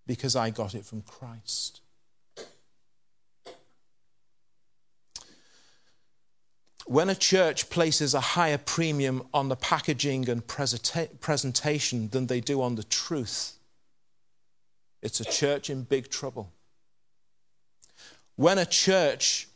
because 0.10 0.36
I 0.36 0.50
got 0.50 0.74
it 0.74 0.86
from 0.86 1.04
Christ. 1.04 1.82
When 6.88 7.12
a 7.12 7.16
church 7.16 7.70
places 7.70 8.16
a 8.16 8.20
higher 8.20 8.58
premium 8.58 9.28
on 9.36 9.50
the 9.50 9.56
packaging 9.56 10.28
and 10.28 10.42
presentation 10.48 12.10
than 12.10 12.26
they 12.26 12.42
do 12.42 12.60
on 12.60 12.74
the 12.74 12.84
truth, 12.84 13.60
it's 15.04 15.20
a 15.20 15.26
church 15.26 15.70
in 15.70 15.84
big 15.84 16.10
trouble. 16.10 16.54
When 18.36 18.58
a 18.58 18.66
church 18.66 19.48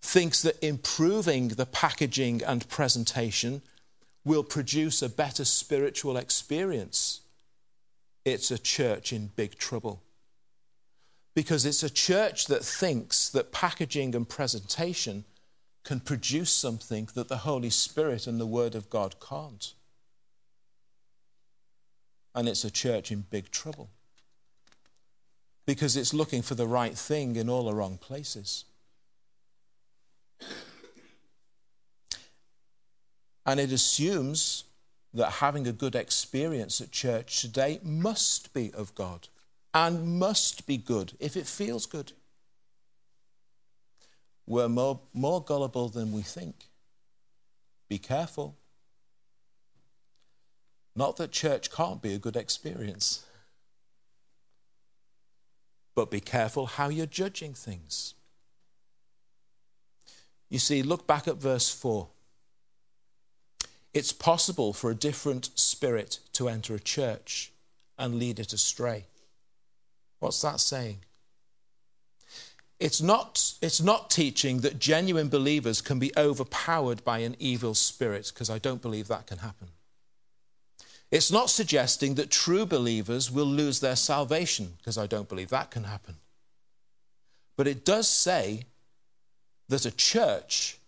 thinks 0.00 0.40
that 0.40 0.64
improving 0.64 1.48
the 1.48 1.66
packaging 1.66 2.42
and 2.42 2.66
presentation 2.70 3.60
will 4.24 4.44
produce 4.44 5.02
a 5.02 5.10
better 5.10 5.44
spiritual 5.44 6.16
experience, 6.16 7.20
it's 8.24 8.50
a 8.50 8.58
church 8.58 9.12
in 9.12 9.30
big 9.36 9.56
trouble. 9.58 10.02
Because 11.34 11.64
it's 11.64 11.82
a 11.82 11.90
church 11.90 12.46
that 12.46 12.64
thinks 12.64 13.28
that 13.30 13.52
packaging 13.52 14.14
and 14.14 14.28
presentation 14.28 15.24
can 15.84 16.00
produce 16.00 16.50
something 16.50 17.08
that 17.14 17.28
the 17.28 17.38
Holy 17.38 17.70
Spirit 17.70 18.26
and 18.26 18.40
the 18.40 18.46
Word 18.46 18.74
of 18.74 18.90
God 18.90 19.16
can't. 19.20 19.72
And 22.34 22.48
it's 22.48 22.64
a 22.64 22.70
church 22.70 23.10
in 23.10 23.24
big 23.30 23.50
trouble 23.50 23.90
because 25.66 25.96
it's 25.96 26.12
looking 26.12 26.42
for 26.42 26.56
the 26.56 26.66
right 26.66 26.96
thing 26.98 27.36
in 27.36 27.48
all 27.48 27.64
the 27.64 27.74
wrong 27.74 27.96
places. 27.96 28.64
And 33.46 33.60
it 33.60 33.72
assumes 33.72 34.64
that 35.12 35.30
having 35.32 35.66
a 35.66 35.72
good 35.72 35.94
experience 35.94 36.80
at 36.80 36.92
church 36.92 37.40
today 37.40 37.80
must 37.82 38.54
be 38.54 38.72
of 38.74 38.94
God 38.94 39.28
and 39.74 40.18
must 40.18 40.66
be 40.66 40.76
good 40.76 41.14
if 41.18 41.36
it 41.36 41.46
feels 41.46 41.86
good. 41.86 42.12
We're 44.46 44.68
more, 44.68 45.00
more 45.12 45.42
gullible 45.42 45.88
than 45.88 46.12
we 46.12 46.22
think. 46.22 46.68
Be 47.88 47.98
careful. 47.98 48.56
Not 50.94 51.16
that 51.16 51.32
church 51.32 51.70
can't 51.70 52.02
be 52.02 52.14
a 52.14 52.18
good 52.18 52.36
experience, 52.36 53.24
but 55.94 56.10
be 56.10 56.20
careful 56.20 56.66
how 56.66 56.88
you're 56.88 57.06
judging 57.06 57.54
things. 57.54 58.14
You 60.48 60.58
see, 60.58 60.82
look 60.82 61.06
back 61.06 61.28
at 61.28 61.36
verse 61.36 61.70
4. 61.72 62.08
It's 63.92 64.12
possible 64.12 64.72
for 64.72 64.90
a 64.90 64.94
different 64.94 65.50
spirit 65.54 66.20
to 66.34 66.48
enter 66.48 66.74
a 66.74 66.80
church 66.80 67.52
and 67.98 68.14
lead 68.14 68.38
it 68.38 68.52
astray. 68.52 69.06
What's 70.20 70.40
that 70.42 70.60
saying? 70.60 70.98
It's 72.78 73.02
not, 73.02 73.54
it's 73.60 73.80
not 73.80 74.10
teaching 74.10 74.60
that 74.60 74.78
genuine 74.78 75.28
believers 75.28 75.82
can 75.82 75.98
be 75.98 76.12
overpowered 76.16 77.04
by 77.04 77.18
an 77.18 77.36
evil 77.38 77.74
spirit, 77.74 78.30
because 78.32 78.48
I 78.48 78.58
don't 78.58 78.80
believe 78.80 79.08
that 79.08 79.26
can 79.26 79.38
happen. 79.38 79.68
It's 81.10 81.30
not 81.30 81.50
suggesting 81.50 82.14
that 82.14 82.30
true 82.30 82.64
believers 82.64 83.30
will 83.30 83.44
lose 83.44 83.80
their 83.80 83.96
salvation, 83.96 84.74
because 84.78 84.96
I 84.96 85.06
don't 85.06 85.28
believe 85.28 85.50
that 85.50 85.70
can 85.70 85.84
happen. 85.84 86.16
But 87.56 87.66
it 87.66 87.84
does 87.84 88.08
say 88.08 88.64
that 89.68 89.84
a 89.84 89.90
church 89.90 90.78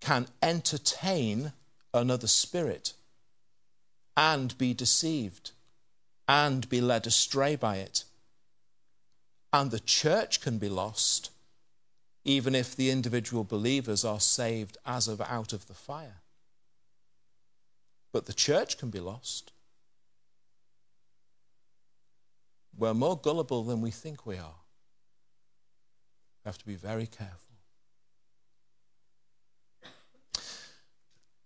can 0.00 0.26
entertain 0.42 1.52
another 1.92 2.26
spirit 2.26 2.92
and 4.16 4.56
be 4.58 4.74
deceived 4.74 5.52
and 6.28 6.68
be 6.68 6.80
led 6.80 7.06
astray 7.06 7.56
by 7.56 7.76
it. 7.76 8.04
And 9.52 9.70
the 9.70 9.80
church 9.80 10.40
can 10.40 10.58
be 10.58 10.68
lost 10.68 11.30
even 12.24 12.54
if 12.54 12.76
the 12.76 12.90
individual 12.90 13.44
believers 13.44 14.04
are 14.04 14.20
saved 14.20 14.76
as 14.84 15.08
of 15.08 15.20
out 15.22 15.52
of 15.52 15.66
the 15.66 15.74
fire. 15.74 16.20
But 18.12 18.26
the 18.26 18.32
church 18.32 18.76
can 18.78 18.90
be 18.90 19.00
lost. 19.00 19.52
We're 22.76 22.94
more 22.94 23.18
gullible 23.18 23.64
than 23.64 23.80
we 23.80 23.90
think 23.90 24.26
we 24.26 24.36
are. 24.36 24.60
We 26.44 26.48
have 26.48 26.58
to 26.58 26.66
be 26.66 26.74
very 26.74 27.06
careful. 27.06 27.49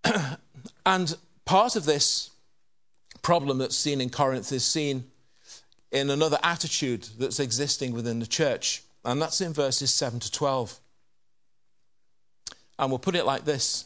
and 0.87 1.17
part 1.45 1.77
of 1.77 1.85
this 1.85 2.31
problem 3.23 3.59
that's 3.59 3.77
seen 3.77 4.01
in 4.01 4.11
Corinth 4.11 4.53
is 4.53 4.65
seen 4.65 5.05
in 5.91 6.11
another 6.11 6.39
attitude 6.43 7.09
that's 7.19 7.41
existing 7.41 7.93
within 7.93 8.19
the 8.19 8.27
church, 8.27 8.83
and 9.05 9.21
that's 9.21 9.41
in 9.41 9.53
verses 9.53 9.93
7 9.95 10.21
to 10.21 10.31
12. 10.31 10.79
And 12.79 12.91
we'll 12.91 12.99
put 12.99 13.15
it 13.15 13.25
like 13.25 13.45
this 13.45 13.85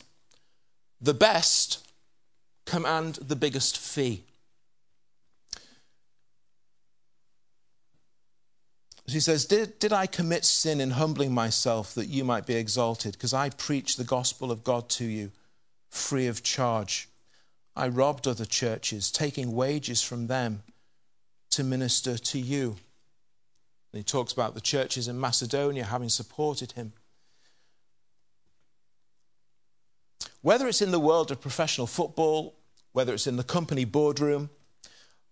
The 1.00 1.14
best 1.14 1.86
command 2.64 3.16
the 3.16 3.36
biggest 3.36 3.78
fee. 3.78 4.24
She 9.06 9.20
says, 9.20 9.46
did, 9.46 9.78
did 9.78 9.90
I 9.90 10.06
commit 10.06 10.44
sin 10.44 10.82
in 10.82 10.90
humbling 10.90 11.32
myself 11.32 11.94
that 11.94 12.08
you 12.08 12.24
might 12.24 12.44
be 12.44 12.56
exalted? 12.56 13.12
Because 13.12 13.32
I 13.32 13.48
preach 13.48 13.96
the 13.96 14.04
gospel 14.04 14.52
of 14.52 14.62
God 14.62 14.90
to 14.90 15.04
you 15.06 15.30
free 15.88 16.26
of 16.26 16.42
charge. 16.42 17.08
I 17.76 17.88
robbed 17.88 18.26
other 18.26 18.44
churches, 18.44 19.10
taking 19.10 19.54
wages 19.54 20.02
from 20.02 20.26
them 20.26 20.62
to 21.50 21.64
minister 21.64 22.18
to 22.18 22.38
you. 22.38 22.76
And 23.92 23.98
he 23.98 24.02
talks 24.02 24.32
about 24.32 24.54
the 24.54 24.60
churches 24.60 25.08
in 25.08 25.18
Macedonia 25.18 25.84
having 25.84 26.08
supported 26.08 26.72
him. 26.72 26.92
Whether 30.42 30.68
it's 30.68 30.82
in 30.82 30.90
the 30.90 31.00
world 31.00 31.30
of 31.30 31.40
professional 31.40 31.86
football, 31.86 32.54
whether 32.92 33.14
it's 33.14 33.26
in 33.26 33.36
the 33.36 33.44
company 33.44 33.84
boardroom, 33.84 34.50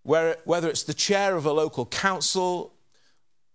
whether 0.03 0.69
it's 0.69 0.85
the 0.85 0.95
chair 0.95 1.37
of 1.37 1.47
a 1.47 1.53
local 1.53 1.85
council, 1.87 2.73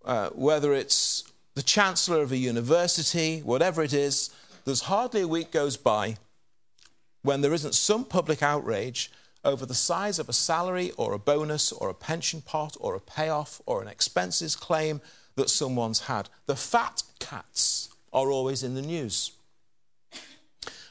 uh, 0.04 0.30
whether 0.30 0.74
it's 0.74 1.24
the 1.56 1.62
chancellor 1.62 2.22
of 2.22 2.32
a 2.32 2.38
university, 2.38 3.40
whatever 3.40 3.84
it 3.84 3.94
is, 3.94 4.32
there's 4.66 4.82
hardly 4.82 5.22
a 5.22 5.28
week 5.28 5.52
goes 5.52 5.78
by 5.78 6.18
when 7.24 7.42
there 7.42 7.54
isn't 7.54 7.76
some 7.76 8.06
public 8.06 8.42
outrage 8.42 9.12
over 9.44 9.66
the 9.66 9.74
size 9.74 10.20
of 10.20 10.30
a 10.30 10.34
salary 10.34 10.92
or 10.98 11.14
a 11.14 11.20
bonus 11.20 11.72
or 11.72 11.90
a 11.90 11.94
pension 11.96 12.42
pot 12.42 12.78
or 12.80 12.96
a 12.96 13.00
payoff 13.00 13.62
or 13.66 13.82
an 13.82 13.88
expenses 13.88 14.56
claim 14.56 15.02
that 15.36 15.50
someone's 15.50 16.02
had. 16.02 16.30
The 16.46 16.56
fat 16.56 17.04
cats 17.20 17.90
are 18.14 18.30
always 18.30 18.64
in 18.64 18.76
the 18.76 18.82
news. 18.82 19.32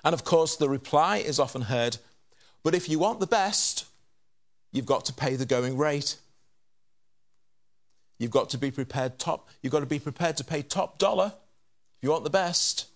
And 0.03 0.15
of 0.15 0.25
course, 0.25 0.57
the 0.57 0.69
reply 0.69 1.19
is 1.19 1.39
often 1.39 1.63
heard 1.63 1.99
but 2.63 2.75
if 2.75 2.89
you 2.89 2.99
want 2.99 3.21
the 3.21 3.27
best, 3.27 3.87
you've 4.73 4.87
got 4.87 5.05
to 5.07 5.13
pay 5.13 5.37
the 5.37 5.47
going 5.47 5.77
rate. 5.77 6.17
You've 8.19 8.31
got 8.31 8.51
to 8.51 8.59
be 8.59 8.71
prepared 8.71 9.19
top, 9.19 9.49
you've 9.63 9.73
got 9.73 9.81
to 9.81 9.87
be 9.87 9.99
prepared 9.99 10.37
to 10.39 10.45
pay 10.45 10.63
top 10.63 10.99
dollar 10.99 11.33
if 11.97 12.03
you 12.03 12.11
want 12.11 12.25
the 12.25 12.31
best. 12.31 12.87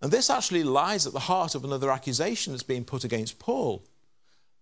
And 0.00 0.10
this 0.10 0.28
actually 0.28 0.62
lies 0.62 1.06
at 1.06 1.12
the 1.12 1.20
heart 1.20 1.54
of 1.54 1.64
another 1.64 1.90
accusation 1.90 2.52
that's 2.52 2.62
being 2.62 2.84
put 2.84 3.04
against 3.04 3.38
Paul. 3.38 3.82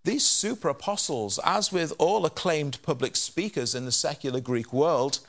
These 0.05 0.25
super 0.25 0.69
apostles, 0.69 1.41
as 1.45 1.73
with 1.73 1.93
all 1.99 2.27
acclaimed 2.27 2.79
public 2.83 3.17
speakers 3.17 3.75
in 3.75 3.85
the 3.85 3.93
secular 3.93 4.41
Greek 4.41 4.73
world, 4.73 5.21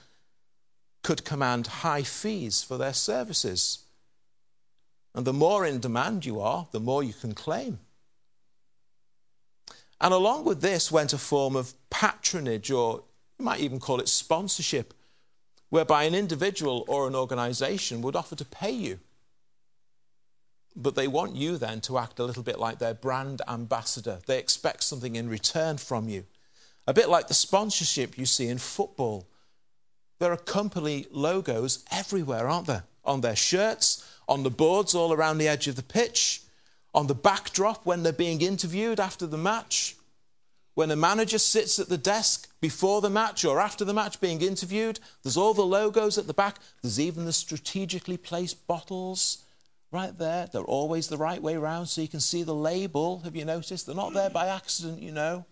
could 1.02 1.24
command 1.24 1.68
high 1.68 2.04
fees 2.04 2.62
for 2.62 2.78
their 2.78 2.94
services. 2.94 3.80
And 5.14 5.26
the 5.26 5.34
more 5.34 5.66
in 5.66 5.80
demand 5.80 6.26
you 6.26 6.42
are, 6.42 6.68
the 6.72 6.80
more 6.80 7.04
you 7.04 7.14
can 7.14 7.34
claim. 7.34 7.80
And 10.02 10.14
along 10.14 10.44
with 10.44 10.62
this 10.62 10.92
went 10.92 11.14
a 11.14 11.18
form 11.18 11.56
of 11.56 11.74
patronage, 11.90 12.70
or 12.70 13.04
you 13.40 13.46
might 13.46 13.62
even 13.62 13.80
call 13.80 14.02
it 14.02 14.10
sponsorship, 14.10 14.94
whereby 15.70 16.04
an 16.04 16.14
individual 16.14 16.84
or 16.88 17.08
an 17.08 17.16
organization 17.16 18.02
would 18.02 18.16
offer 18.16 18.36
to 18.36 18.46
pay 18.46 18.72
you 18.72 19.00
but 20.76 20.96
they 20.96 21.08
want 21.08 21.36
you 21.36 21.58
then 21.58 21.80
to 21.82 21.98
act 21.98 22.20
a 22.20 22.24
little 22.24 22.44
bit 22.44 22.60
like 22.60 22.80
their 22.80 22.94
brand 22.94 23.42
ambassador. 23.48 24.20
They 24.26 24.38
expect 24.38 24.84
something 24.84 25.16
in 25.16 25.30
return 25.30 25.78
from 25.78 26.10
you. 26.10 26.26
A 26.88 26.94
bit 26.94 27.10
like 27.10 27.28
the 27.28 27.34
sponsorship 27.34 28.18
you 28.18 28.26
see 28.26 28.48
in 28.48 28.58
football. 28.58 29.28
There 30.20 30.32
are 30.32 30.38
company 30.38 31.08
logos 31.12 31.84
everywhere, 31.92 32.48
aren't 32.48 32.68
there? 32.68 32.84
On 33.04 33.22
their 33.22 33.36
shirts, 33.36 34.06
on 34.28 34.44
the 34.44 34.52
boards 34.52 34.94
all 34.94 35.14
around 35.14 35.38
the 35.38 35.48
edge 35.48 35.68
of 35.68 35.76
the 35.76 35.84
pitch, 35.84 36.42
on 36.94 37.08
the 37.08 37.16
backdrop 37.16 37.86
when 37.86 38.04
they're 38.04 38.14
being 38.14 38.42
interviewed 38.42 39.00
after 39.00 39.26
the 39.26 39.38
match, 39.38 39.96
when 40.74 40.92
a 40.92 40.96
manager 40.96 41.38
sits 41.38 41.80
at 41.80 41.88
the 41.88 41.98
desk 41.98 42.50
before 42.60 43.00
the 43.00 43.10
match 43.10 43.46
or 43.46 43.62
after 43.62 43.86
the 43.86 43.94
match 43.94 44.20
being 44.20 44.42
interviewed, 44.42 45.00
there's 45.24 45.38
all 45.38 45.54
the 45.54 45.66
logos 45.66 46.18
at 46.18 46.28
the 46.28 46.34
back. 46.34 46.58
There's 46.82 47.00
even 47.00 47.24
the 47.24 47.32
strategically 47.32 48.18
placed 48.18 48.68
bottles 48.68 49.45
right 49.96 50.16
there. 50.18 50.48
They're 50.52 50.62
always 50.62 51.08
the 51.08 51.18
right 51.18 51.42
way 51.42 51.58
round 51.58 51.90
so 51.90 52.02
you 52.02 52.08
can 52.08 52.20
see 52.20 52.44
the 52.44 52.54
label. 52.54 53.22
Have 53.24 53.36
you 53.36 53.46
noticed? 53.46 53.86
They're 53.86 53.96
not 53.96 54.14
there 54.14 54.30
by 54.30 54.48
accident, 54.48 55.02
you 55.02 55.12
know. 55.12 55.46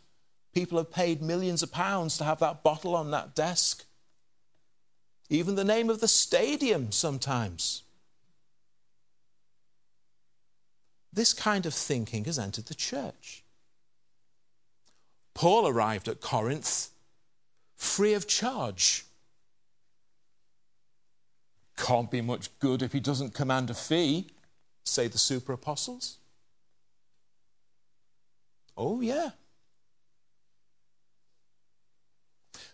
People 0.53 0.77
have 0.77 0.91
paid 0.91 1.21
millions 1.21 1.63
of 1.63 1.71
pounds 1.71 2.17
to 2.17 2.23
have 2.23 2.39
that 2.39 2.62
bottle 2.62 2.95
on 2.95 3.10
that 3.12 3.34
desk. 3.34 3.86
Even 5.29 5.56
the 5.56 5.63
name 5.63 5.89
of 5.89 5.99
the 5.99 6.08
stadium 6.08 6.91
sometimes. 6.91 7.84
This 11.12 11.34
kind 11.34 11.65
of 11.65 11.73
thinking 11.73 12.25
has 12.25 12.38
entered 12.38 12.65
the 12.65 12.75
church. 12.75 13.43
Paul 15.34 15.67
arrived 15.67 16.08
at 16.08 16.21
Corinth 16.21 16.89
free 17.75 18.13
of 18.13 18.27
charge 18.27 19.06
can't 21.77 22.12
be 22.12 22.21
much 22.21 22.49
good 22.59 22.81
if 22.81 22.93
he 22.93 22.99
doesn't 22.99 23.33
command 23.33 23.69
a 23.69 23.73
fee, 23.73 24.27
say 24.83 25.07
the 25.07 25.17
super 25.17 25.53
apostles. 25.53 26.17
Oh, 28.75 29.01
yeah. 29.01 29.31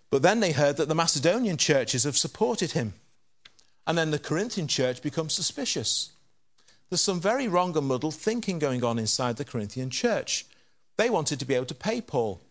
But 0.10 0.22
then 0.22 0.40
they 0.40 0.52
heard 0.52 0.78
that 0.78 0.88
the 0.88 0.96
Macedonian 0.96 1.58
churches 1.58 2.04
have 2.04 2.18
supported 2.18 2.72
him. 2.72 2.94
And 3.86 3.98
then 3.98 4.12
the 4.12 4.20
Corinthian 4.20 4.68
church 4.68 5.02
becomes 5.02 5.34
suspicious. 5.34 6.12
There's 6.90 7.02
some 7.02 7.22
very 7.22 7.48
wrong 7.48 7.78
and 7.78 7.88
muddled 7.88 8.16
thinking 8.16 8.60
going 8.60 8.84
on 8.84 8.98
inside 8.98 9.38
the 9.38 9.46
Corinthian 9.46 9.90
church. 9.90 10.46
They 10.98 11.10
wanted 11.10 11.40
to 11.40 11.46
be 11.46 11.54
able 11.54 11.66
to 11.68 11.76
pay 11.76 12.02
Paul. 12.02 12.42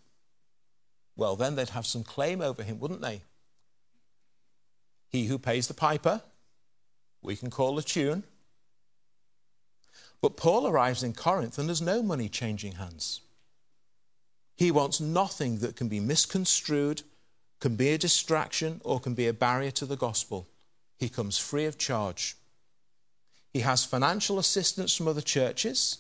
Well, 1.17 1.37
then 1.37 1.57
they'd 1.57 1.71
have 1.71 1.87
some 1.87 2.05
claim 2.05 2.41
over 2.41 2.63
him, 2.63 2.79
wouldn't 2.79 3.03
they? 3.03 3.23
He 5.09 5.27
who 5.27 5.39
pays 5.39 5.67
the 5.67 5.75
piper 5.75 6.23
we 7.23 7.37
can 7.37 7.51
call 7.51 7.79
a 7.79 7.83
tune. 7.83 8.25
But 10.21 10.37
Paul 10.37 10.67
arrives 10.67 11.03
in 11.03 11.15
Corinth 11.15 11.59
and 11.59 11.69
there's 11.69 11.83
no 11.83 12.03
money 12.03 12.29
changing 12.29 12.73
hands. 12.73 13.21
He 14.57 14.71
wants 14.71 15.01
nothing 15.01 15.59
that 15.59 15.77
can 15.77 15.89
be 15.89 16.01
misconstrued, 16.01 17.03
can 17.61 17.77
be 17.77 17.91
a 17.91 17.99
distraction, 17.99 18.81
or 18.85 18.99
can 18.99 19.15
be 19.15 19.29
a 19.29 19.33
barrier 19.33 19.71
to 19.73 19.87
the 19.87 19.97
gospel. 19.97 20.49
He 20.99 21.09
comes 21.09 21.39
free 21.39 21.65
of 21.67 21.79
charge. 21.79 22.37
He 23.53 23.61
has 23.61 23.85
financial 23.85 24.39
assistance 24.39 24.97
from 24.97 25.07
other 25.07 25.21
churches, 25.21 25.99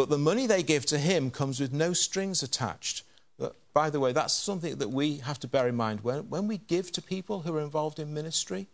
But 0.00 0.08
the 0.08 0.16
money 0.16 0.46
they 0.46 0.62
give 0.62 0.86
to 0.86 0.98
him 0.98 1.30
comes 1.30 1.60
with 1.60 1.74
no 1.74 1.92
strings 1.92 2.42
attached. 2.42 3.02
Uh, 3.38 3.50
by 3.74 3.90
the 3.90 4.00
way, 4.00 4.12
that's 4.12 4.32
something 4.32 4.76
that 4.76 4.88
we 4.88 5.18
have 5.18 5.38
to 5.40 5.46
bear 5.46 5.68
in 5.68 5.76
mind. 5.76 6.00
When, 6.00 6.30
when 6.30 6.46
we 6.46 6.56
give 6.56 6.90
to 6.92 7.02
people 7.02 7.40
who 7.40 7.54
are 7.54 7.60
involved 7.60 7.98
in 7.98 8.14
ministry, 8.14 8.66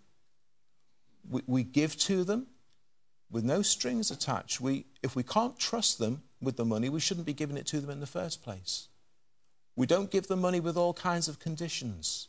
we, 1.29 1.43
we 1.47 1.63
give 1.63 1.97
to 2.01 2.25
them 2.25 2.47
with 3.31 3.45
no 3.45 3.63
strings 3.63 4.11
attached. 4.11 4.61
We, 4.61 4.87
if 5.03 5.17
we 5.17 5.23
can't 5.23 5.59
trust 5.59 5.99
them 5.99 6.23
with 6.41 6.57
the 6.57 6.65
money, 6.65 6.89
we 6.89 7.01
shouldn't 7.01 7.27
be 7.27 7.33
giving 7.33 7.57
it 7.57 7.67
to 7.67 7.81
them 7.81 7.91
in 7.91 8.01
the 8.01 8.07
first 8.07 8.43
place. 8.43 8.89
We 9.75 9.87
don't 9.87 10.11
give 10.11 10.29
them 10.29 10.41
money 10.41 10.61
with 10.61 10.77
all 10.77 10.95
kinds 10.95 11.29
of 11.29 11.39
conditions. 11.39 12.29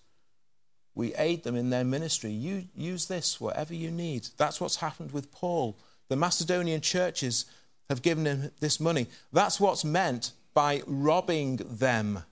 We 0.96 1.14
aid 1.16 1.44
them 1.44 1.56
in 1.56 1.70
their 1.70 1.84
ministry. 1.84 2.32
You 2.32 2.66
use 2.76 3.06
this, 3.06 3.40
whatever 3.40 3.74
you 3.74 3.92
need. 3.92 4.28
That's 4.38 4.60
what's 4.60 4.78
happened 4.78 5.12
with 5.12 5.32
Paul. 5.32 5.78
The 6.10 6.16
Macedonian 6.16 6.82
churches 6.82 7.46
have 7.90 8.02
given 8.02 8.26
him 8.26 8.52
this 8.60 8.80
money. 8.80 9.08
That's 9.32 9.60
what's 9.60 9.86
meant 9.86 10.32
by 10.54 10.82
robbing 10.88 11.58
them. 11.58 12.24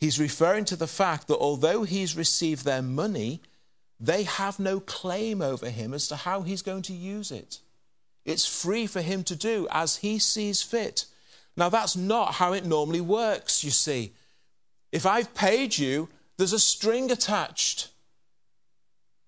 He's 0.00 0.18
referring 0.18 0.64
to 0.66 0.76
the 0.76 0.88
fact 0.88 1.28
that 1.28 1.38
although 1.38 1.84
he's 1.84 2.16
received 2.16 2.64
their 2.64 2.82
money, 2.82 3.40
they 4.02 4.24
have 4.24 4.58
no 4.58 4.80
claim 4.80 5.40
over 5.40 5.70
him 5.70 5.94
as 5.94 6.08
to 6.08 6.16
how 6.16 6.42
he's 6.42 6.60
going 6.60 6.82
to 6.82 6.92
use 6.92 7.30
it. 7.30 7.60
It's 8.24 8.44
free 8.44 8.88
for 8.88 9.00
him 9.00 9.22
to 9.24 9.36
do 9.36 9.68
as 9.70 9.98
he 9.98 10.18
sees 10.18 10.60
fit. 10.60 11.06
Now, 11.56 11.68
that's 11.68 11.94
not 11.94 12.34
how 12.34 12.52
it 12.52 12.64
normally 12.64 13.00
works, 13.00 13.62
you 13.62 13.70
see. 13.70 14.12
If 14.90 15.06
I've 15.06 15.34
paid 15.34 15.78
you, 15.78 16.08
there's 16.36 16.52
a 16.52 16.58
string 16.58 17.12
attached. 17.12 17.90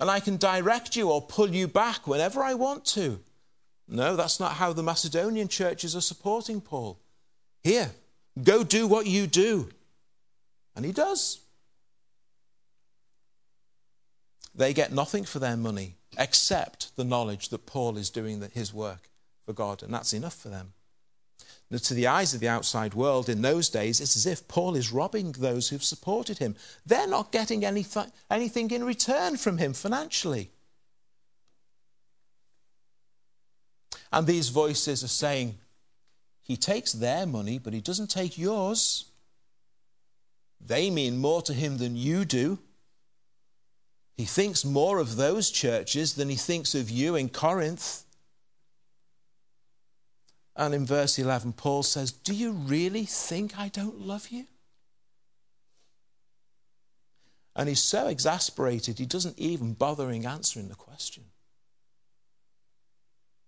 And 0.00 0.10
I 0.10 0.18
can 0.18 0.38
direct 0.38 0.96
you 0.96 1.08
or 1.08 1.22
pull 1.22 1.50
you 1.50 1.68
back 1.68 2.08
whenever 2.08 2.42
I 2.42 2.54
want 2.54 2.84
to. 2.86 3.20
No, 3.86 4.16
that's 4.16 4.40
not 4.40 4.54
how 4.54 4.72
the 4.72 4.82
Macedonian 4.82 5.46
churches 5.46 5.94
are 5.94 6.00
supporting 6.00 6.60
Paul. 6.60 6.98
Here, 7.62 7.92
go 8.42 8.64
do 8.64 8.88
what 8.88 9.06
you 9.06 9.28
do. 9.28 9.70
And 10.74 10.84
he 10.84 10.90
does. 10.90 11.43
They 14.54 14.72
get 14.72 14.92
nothing 14.92 15.24
for 15.24 15.38
their 15.38 15.56
money 15.56 15.96
except 16.16 16.94
the 16.96 17.04
knowledge 17.04 17.48
that 17.48 17.66
Paul 17.66 17.96
is 17.96 18.10
doing 18.10 18.42
his 18.52 18.72
work 18.72 19.10
for 19.44 19.52
God, 19.52 19.82
and 19.82 19.92
that's 19.92 20.12
enough 20.12 20.36
for 20.36 20.48
them. 20.48 20.74
Now, 21.70 21.78
to 21.78 21.94
the 21.94 22.06
eyes 22.06 22.34
of 22.34 22.40
the 22.40 22.48
outside 22.48 22.94
world 22.94 23.28
in 23.28 23.42
those 23.42 23.68
days, 23.68 24.00
it's 24.00 24.16
as 24.16 24.26
if 24.26 24.46
Paul 24.46 24.76
is 24.76 24.92
robbing 24.92 25.32
those 25.32 25.68
who've 25.68 25.82
supported 25.82 26.38
him. 26.38 26.54
They're 26.86 27.08
not 27.08 27.32
getting 27.32 27.64
anything, 27.64 28.12
anything 28.30 28.70
in 28.70 28.84
return 28.84 29.36
from 29.36 29.58
him 29.58 29.72
financially. 29.72 30.50
And 34.14 34.28
these 34.28 34.50
voices 34.50 35.02
are 35.02 35.08
saying, 35.08 35.58
He 36.44 36.56
takes 36.56 36.92
their 36.92 37.26
money, 37.26 37.58
but 37.58 37.72
He 37.72 37.80
doesn't 37.80 38.10
take 38.10 38.38
yours. 38.38 39.06
They 40.60 40.88
mean 40.88 41.18
more 41.18 41.42
to 41.42 41.52
Him 41.52 41.78
than 41.78 41.96
you 41.96 42.24
do. 42.24 42.60
He 44.16 44.24
thinks 44.24 44.64
more 44.64 44.98
of 44.98 45.16
those 45.16 45.50
churches 45.50 46.14
than 46.14 46.28
He 46.28 46.36
thinks 46.36 46.74
of 46.74 46.88
you 46.90 47.16
in 47.16 47.28
Corinth. 47.28 48.04
And 50.56 50.72
in 50.72 50.86
verse 50.86 51.18
11, 51.18 51.54
Paul 51.54 51.82
says, 51.82 52.12
Do 52.12 52.32
you 52.32 52.52
really 52.52 53.04
think 53.04 53.58
I 53.58 53.68
don't 53.68 54.00
love 54.00 54.28
you? 54.28 54.46
And 57.56 57.68
he's 57.68 57.82
so 57.82 58.08
exasperated, 58.08 58.98
he 58.98 59.06
doesn't 59.06 59.38
even 59.38 59.74
bother 59.74 60.10
in 60.10 60.26
answering 60.26 60.68
the 60.68 60.74
question. 60.74 61.24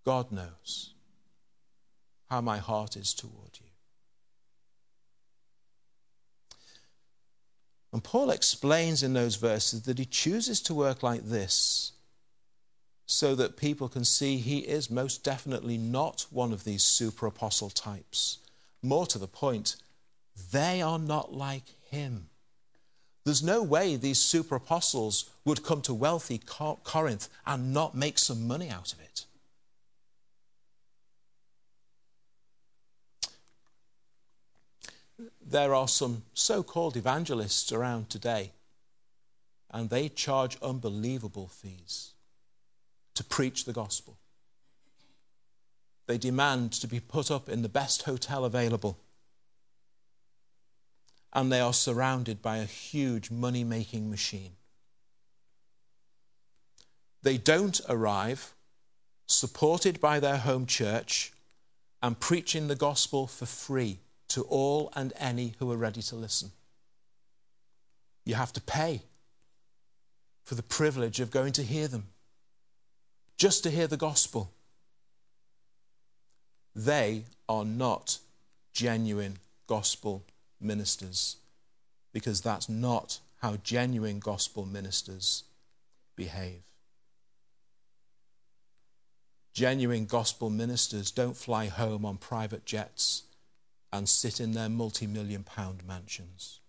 God 0.05 0.31
knows 0.31 0.95
how 2.31 2.41
my 2.41 2.59
heart 2.59 2.97
is 2.97 3.13
toward 3.13 3.59
you. 3.61 3.66
And 7.97 8.05
Paul 8.05 8.29
explains 8.29 9.03
in 9.03 9.15
those 9.15 9.37
verses 9.37 9.85
that 9.85 9.99
he 9.99 10.05
chooses 10.05 10.61
to 10.61 10.75
work 10.75 11.03
like 11.03 11.23
this 11.31 11.93
so 13.07 13.35
that 13.37 13.57
people 13.57 13.89
can 13.89 14.05
see 14.05 14.37
he 14.37 14.59
is 14.59 14.91
most 14.91 15.25
definitely 15.25 15.79
not 15.79 16.27
one 16.29 16.53
of 16.53 16.65
these 16.65 16.83
super 16.83 17.25
apostle 17.25 17.71
types. 17.71 18.37
More 18.83 19.07
to 19.07 19.19
the 19.19 19.27
point, 19.27 19.77
they 20.53 20.83
are 20.83 20.99
not 20.99 21.33
like 21.33 21.71
him. 21.89 22.29
There's 23.25 23.43
no 23.43 23.63
way 23.63 23.97
these 23.97 24.19
super 24.19 24.57
apostles 24.57 25.31
would 25.47 25.65
come 25.65 25.81
to 25.81 25.95
wealthy 25.95 26.37
Corinth 26.37 27.31
and 27.47 27.73
not 27.73 27.95
make 27.95 28.19
some 28.19 28.47
money 28.47 28.69
out 28.69 28.93
of 28.93 29.01
it. 29.01 29.25
There 35.49 35.75
are 35.75 35.87
some 35.89 36.25
so 36.35 36.63
called 36.63 36.97
evangelists 36.97 37.71
around 37.71 38.11
today, 38.11 38.53
and 39.71 39.91
they 39.91 40.09
charge 40.09 40.59
unbelievable 40.61 41.47
fees 41.47 42.15
to 43.15 43.23
preach 43.23 43.65
the 43.65 43.73
gospel. 43.73 44.19
They 46.07 46.19
demand 46.19 46.73
to 46.73 46.87
be 46.87 47.01
put 47.01 47.31
up 47.31 47.49
in 47.49 47.63
the 47.63 47.69
best 47.69 48.03
hotel 48.03 48.45
available. 48.45 48.99
And 51.33 51.53
they 51.53 51.61
are 51.61 51.73
surrounded 51.73 52.41
by 52.41 52.59
a 52.59 52.65
huge 52.65 53.31
money 53.31 53.65
making 53.65 54.09
machine. 54.09 54.53
They 57.23 57.37
don't 57.37 57.81
arrive 57.89 58.55
supported 59.27 60.01
by 60.01 60.21
their 60.21 60.39
home 60.39 60.67
church 60.67 61.33
and 62.03 62.19
preaching 62.19 62.69
the 62.69 62.77
gospel 62.77 63.27
for 63.27 63.47
free 63.47 63.99
to 64.29 64.43
all 64.43 64.93
and 64.95 65.13
any 65.19 65.55
who 65.59 65.71
are 65.73 65.77
ready 65.77 66.03
to 66.03 66.17
listen. 66.17 66.51
You 68.25 68.35
have 68.35 68.53
to 68.55 68.61
pay 68.61 69.03
for 70.45 70.55
the 70.55 70.63
privilege 70.63 71.21
of 71.21 71.31
going 71.31 71.53
to 71.53 71.63
hear 71.63 71.89
them, 71.89 72.07
just 73.37 73.63
to 73.65 73.71
hear 73.71 73.87
the 73.87 73.97
gospel. 73.97 74.53
They 76.75 77.25
are 77.49 77.65
not 77.65 78.19
genuine 78.73 79.39
gospel 79.67 80.25
ministers 80.61 81.37
because 82.13 82.41
that's 82.41 82.69
not 82.69 83.21
how 83.41 83.57
genuine 83.63 84.19
gospel 84.19 84.67
ministers 84.67 85.45
behave. 86.17 86.63
Genuine 89.53 90.07
gospel 90.07 90.51
ministers 90.51 91.11
don't 91.11 91.37
fly 91.37 91.67
home 91.67 92.05
on 92.05 92.19
private 92.19 92.67
jets 92.67 93.23
and 93.93 94.09
sit 94.09 94.41
in 94.41 94.53
their 94.53 94.69
multi 94.69 95.07
million 95.07 95.43
pound 95.43 95.87
mansions. 95.87 96.61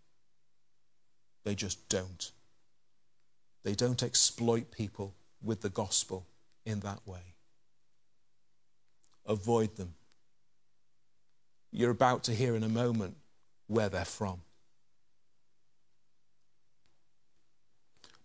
They 1.43 1.55
just 1.55 1.87
don't. 1.89 2.31
They 3.63 3.75
don't 3.75 4.03
exploit 4.03 4.71
people 4.71 5.13
with 5.43 5.61
the 5.61 5.69
gospel 5.69 6.25
in 6.65 6.81
that 6.81 6.99
way. 7.05 7.35
Avoid 9.25 9.75
them. 9.75 9.93
You're 11.71 11.91
about 11.91 12.23
to 12.25 12.33
hear 12.33 12.55
in 12.55 12.63
a 12.63 12.69
moment 12.69 13.17
where 13.67 13.89
they're 13.89 14.05
from. 14.05 14.41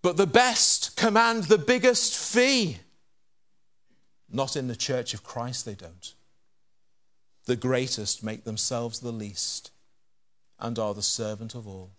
But 0.01 0.17
the 0.17 0.27
best 0.27 0.97
command 0.97 1.45
the 1.45 1.59
biggest 1.59 2.17
fee. 2.17 2.79
Not 4.31 4.57
in 4.57 4.67
the 4.67 4.77
church 4.77 5.15
of 5.15 5.23
Christ, 5.23 5.65
they 5.65 5.75
don't. 5.75 6.15
The 7.45 7.57
greatest 7.57 8.23
make 8.23 8.45
themselves 8.45 9.01
the 9.01 9.13
least 9.13 9.71
and 10.59 10.79
are 10.79 10.95
the 10.95 11.03
servant 11.03 11.55
of 11.55 11.67
all. 11.67 11.91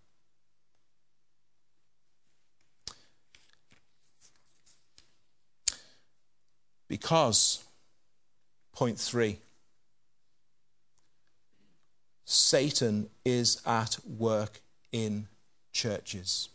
Because, 6.87 7.63
point 8.71 8.99
three, 8.99 9.39
Satan 12.23 13.09
is 13.25 13.61
at 13.65 13.97
work 14.07 14.61
in 14.91 15.27
churches. 15.71 16.49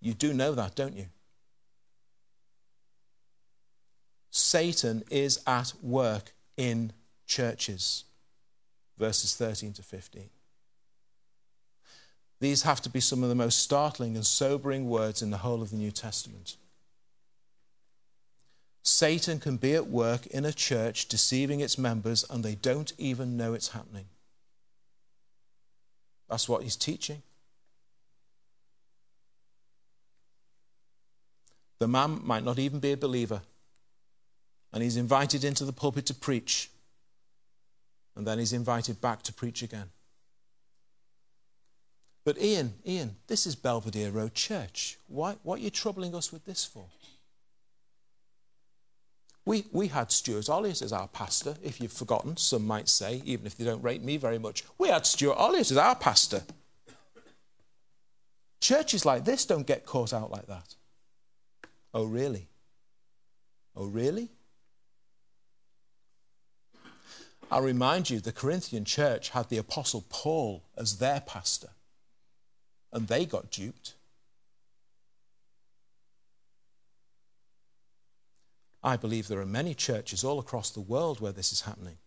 You 0.00 0.14
do 0.14 0.34
know 0.34 0.52
that, 0.54 0.74
don't 0.74 0.96
you? 0.96 1.06
Satan 4.52 5.02
is 5.10 5.40
at 5.46 5.72
work 5.80 6.34
in 6.58 6.92
churches. 7.26 8.04
Verses 8.98 9.34
13 9.34 9.72
to 9.72 9.82
15. 9.82 10.28
These 12.38 12.62
have 12.64 12.82
to 12.82 12.90
be 12.90 13.00
some 13.00 13.22
of 13.22 13.30
the 13.30 13.34
most 13.34 13.60
startling 13.60 14.14
and 14.14 14.26
sobering 14.26 14.90
words 14.90 15.22
in 15.22 15.30
the 15.30 15.38
whole 15.38 15.62
of 15.62 15.70
the 15.70 15.76
New 15.76 15.90
Testament. 15.90 16.58
Satan 18.82 19.40
can 19.40 19.56
be 19.56 19.72
at 19.72 19.86
work 19.86 20.26
in 20.26 20.44
a 20.44 20.52
church 20.52 21.08
deceiving 21.08 21.60
its 21.60 21.78
members 21.78 22.22
and 22.28 22.44
they 22.44 22.56
don't 22.56 22.92
even 22.98 23.38
know 23.38 23.54
it's 23.54 23.68
happening. 23.68 24.04
That's 26.28 26.46
what 26.46 26.62
he's 26.62 26.76
teaching. 26.76 27.22
The 31.78 31.88
man 31.88 32.20
might 32.22 32.44
not 32.44 32.58
even 32.58 32.80
be 32.80 32.92
a 32.92 32.98
believer 32.98 33.40
and 34.72 34.82
he's 34.82 34.96
invited 34.96 35.44
into 35.44 35.64
the 35.64 35.72
pulpit 35.72 36.06
to 36.06 36.14
preach, 36.14 36.70
and 38.16 38.26
then 38.26 38.38
he's 38.38 38.52
invited 38.52 39.00
back 39.00 39.22
to 39.22 39.32
preach 39.32 39.62
again. 39.62 39.90
But 42.24 42.40
Ian, 42.40 42.74
Ian, 42.86 43.16
this 43.26 43.46
is 43.46 43.56
Belvedere 43.56 44.10
Road 44.10 44.34
Church. 44.34 44.98
Why, 45.08 45.36
what 45.42 45.58
are 45.58 45.62
you 45.62 45.70
troubling 45.70 46.14
us 46.14 46.32
with 46.32 46.44
this 46.44 46.64
for? 46.64 46.84
We, 49.44 49.64
we 49.72 49.88
had 49.88 50.12
Stuart 50.12 50.44
Olyott 50.48 50.82
as 50.82 50.92
our 50.92 51.08
pastor, 51.08 51.56
if 51.64 51.80
you've 51.80 51.92
forgotten, 51.92 52.36
some 52.36 52.64
might 52.64 52.88
say, 52.88 53.22
even 53.24 53.44
if 53.44 53.56
they 53.56 53.64
don't 53.64 53.82
rate 53.82 54.02
me 54.02 54.16
very 54.16 54.38
much. 54.38 54.62
We 54.78 54.88
had 54.88 55.04
Stuart 55.04 55.36
Olyott 55.36 55.72
as 55.72 55.76
our 55.76 55.96
pastor. 55.96 56.42
Churches 58.60 59.04
like 59.04 59.24
this 59.24 59.44
don't 59.44 59.66
get 59.66 59.84
caught 59.84 60.12
out 60.12 60.30
like 60.30 60.46
that. 60.46 60.76
Oh, 61.92 62.04
really? 62.04 62.46
Oh, 63.74 63.86
really? 63.86 64.28
I'll 67.52 67.60
remind 67.60 68.08
you 68.08 68.18
the 68.18 68.32
Corinthian 68.32 68.86
church 68.86 69.28
had 69.28 69.50
the 69.50 69.58
Apostle 69.58 70.06
Paul 70.08 70.62
as 70.74 70.96
their 70.96 71.20
pastor 71.20 71.68
and 72.90 73.08
they 73.08 73.26
got 73.26 73.50
duped. 73.50 73.92
I 78.82 78.96
believe 78.96 79.28
there 79.28 79.40
are 79.40 79.46
many 79.46 79.74
churches 79.74 80.24
all 80.24 80.38
across 80.38 80.70
the 80.70 80.80
world 80.80 81.20
where 81.20 81.30
this 81.30 81.52
is 81.52 81.60
happening. 81.60 81.98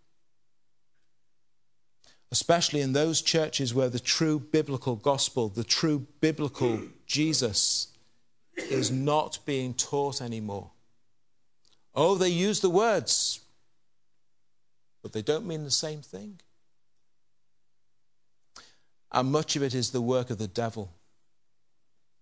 Especially 2.32 2.82
in 2.82 2.94
those 2.94 3.22
churches 3.22 3.72
where 3.72 3.90
the 3.90 4.00
true 4.00 4.40
biblical 4.40 4.96
gospel, 4.96 5.50
the 5.50 5.64
true 5.64 6.08
biblical 6.22 6.82
Jesus, 7.06 7.90
is 8.58 8.90
not 8.90 9.38
being 9.46 9.76
taught 9.76 10.24
anymore. 10.24 10.72
Oh, 11.94 12.16
they 12.16 12.30
use 12.30 12.62
the 12.62 12.70
words, 12.72 13.42
but 15.06 15.14
they 15.14 15.22
don't 15.22 15.46
mean 15.46 15.64
the 15.64 15.70
same 15.70 16.02
thing. 16.02 16.40
And 19.12 19.32
much 19.32 19.56
of 19.56 19.62
it 19.62 19.76
is 19.76 19.92
the 19.92 20.02
work 20.02 20.32
of 20.32 20.40
the 20.40 20.48
devil. 20.48 20.94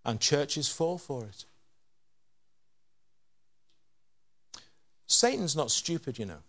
And 0.03 0.19
churches 0.19 0.67
fall 0.67 0.97
for 0.97 1.23
it. 1.23 1.45
Satan's 5.07 5.55
not 5.55 5.71
stupid, 5.71 6.19
you 6.19 6.25
know. 6.25 6.43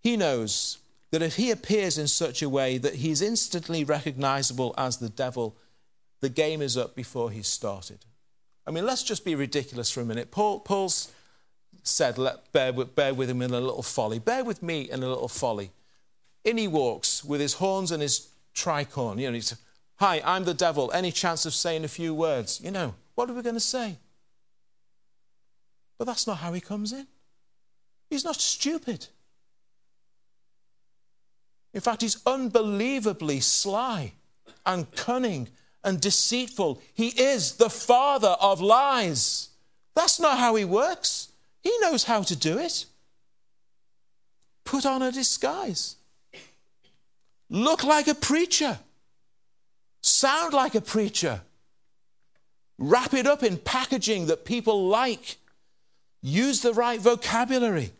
He 0.00 0.16
knows 0.16 0.78
that 1.10 1.20
if 1.20 1.36
he 1.36 1.50
appears 1.50 1.98
in 1.98 2.08
such 2.08 2.40
a 2.40 2.48
way 2.48 2.78
that 2.78 2.94
he's 2.94 3.20
instantly 3.20 3.84
recognizable 3.84 4.74
as 4.78 4.96
the 4.96 5.10
devil, 5.10 5.58
the 6.22 6.30
game 6.30 6.62
is 6.62 6.78
up 6.78 6.94
before 6.94 7.30
he's 7.30 7.48
started. 7.48 8.06
I 8.66 8.70
mean, 8.70 8.86
let's 8.86 9.02
just 9.02 9.26
be 9.26 9.34
ridiculous 9.34 9.90
for 9.90 10.00
a 10.00 10.06
minute. 10.06 10.30
Paul, 10.30 10.60
Paul's 10.60 11.12
said, 11.82 12.18
Let, 12.18 12.52
bear, 12.52 12.72
bear 12.72 13.14
with 13.14 13.30
him 13.30 13.42
in 13.42 13.52
a 13.52 13.60
little 13.60 13.82
folly. 13.82 14.18
Bear 14.18 14.44
with 14.44 14.62
me 14.62 14.82
in 14.82 15.02
a 15.02 15.08
little 15.08 15.28
folly. 15.28 15.70
In 16.44 16.56
he 16.56 16.68
walks 16.68 17.24
with 17.24 17.40
his 17.40 17.54
horns 17.54 17.90
and 17.90 18.02
his 18.02 18.28
tricorn. 18.54 19.18
You 19.18 19.28
know, 19.28 19.34
he's, 19.34 19.56
hi, 19.96 20.20
I'm 20.24 20.44
the 20.44 20.54
devil. 20.54 20.90
Any 20.92 21.12
chance 21.12 21.46
of 21.46 21.54
saying 21.54 21.84
a 21.84 21.88
few 21.88 22.14
words? 22.14 22.60
You 22.62 22.70
know, 22.70 22.94
what 23.14 23.30
are 23.30 23.34
we 23.34 23.42
going 23.42 23.54
to 23.54 23.60
say? 23.60 23.96
But 25.98 26.06
that's 26.06 26.26
not 26.26 26.38
how 26.38 26.52
he 26.52 26.60
comes 26.60 26.92
in. 26.92 27.06
He's 28.10 28.24
not 28.24 28.36
stupid. 28.36 29.06
In 31.72 31.80
fact, 31.80 32.02
he's 32.02 32.20
unbelievably 32.26 33.40
sly 33.40 34.12
and 34.66 34.90
cunning 34.92 35.48
and 35.84 36.00
deceitful. 36.00 36.80
He 36.92 37.08
is 37.08 37.56
the 37.56 37.70
father 37.70 38.36
of 38.40 38.60
lies. 38.60 39.48
That's 39.94 40.20
not 40.20 40.38
how 40.38 40.54
he 40.54 40.64
works. 40.64 41.31
He 41.62 41.76
knows 41.80 42.04
how 42.04 42.22
to 42.22 42.36
do 42.36 42.58
it. 42.58 42.86
Put 44.64 44.86
on 44.86 45.02
a 45.02 45.12
disguise 45.12 45.96
look 47.52 47.84
like 47.84 48.08
a 48.08 48.14
preacher, 48.14 48.78
sound 50.00 50.54
like 50.54 50.74
a 50.74 50.80
preacher, 50.80 51.42
wrap 52.78 53.12
it 53.12 53.26
up 53.26 53.42
in 53.42 53.58
packaging 53.58 54.26
that 54.26 54.44
people 54.44 54.88
like, 54.88 55.36
use 56.22 56.62
the 56.62 56.72
right 56.72 56.98
vocabulary, 56.98 57.92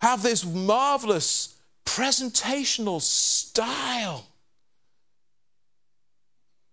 have 0.00 0.22
this 0.22 0.44
marvelous 0.44 1.54
presentational 1.86 3.00
style. 3.00 4.26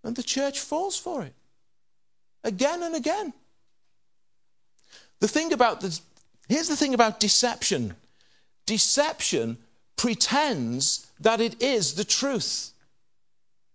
And 0.04 0.16
the 0.16 0.24
church 0.24 0.60
falls 0.60 0.98
for 0.98 1.22
it 1.22 1.34
again 2.44 2.82
and 2.82 2.96
again. 2.96 3.34
The 5.22 5.28
thing 5.28 5.54
about 5.54 5.80
this, 5.80 6.02
here's 6.50 6.68
the 6.68 6.76
thing 6.76 6.94
about 6.94 7.20
deception 7.20 7.96
deception 8.66 9.58
pretends 9.96 11.08
that 11.20 11.42
it 11.42 11.62
is 11.62 11.94
the 11.94 12.04
truth. 12.04 12.72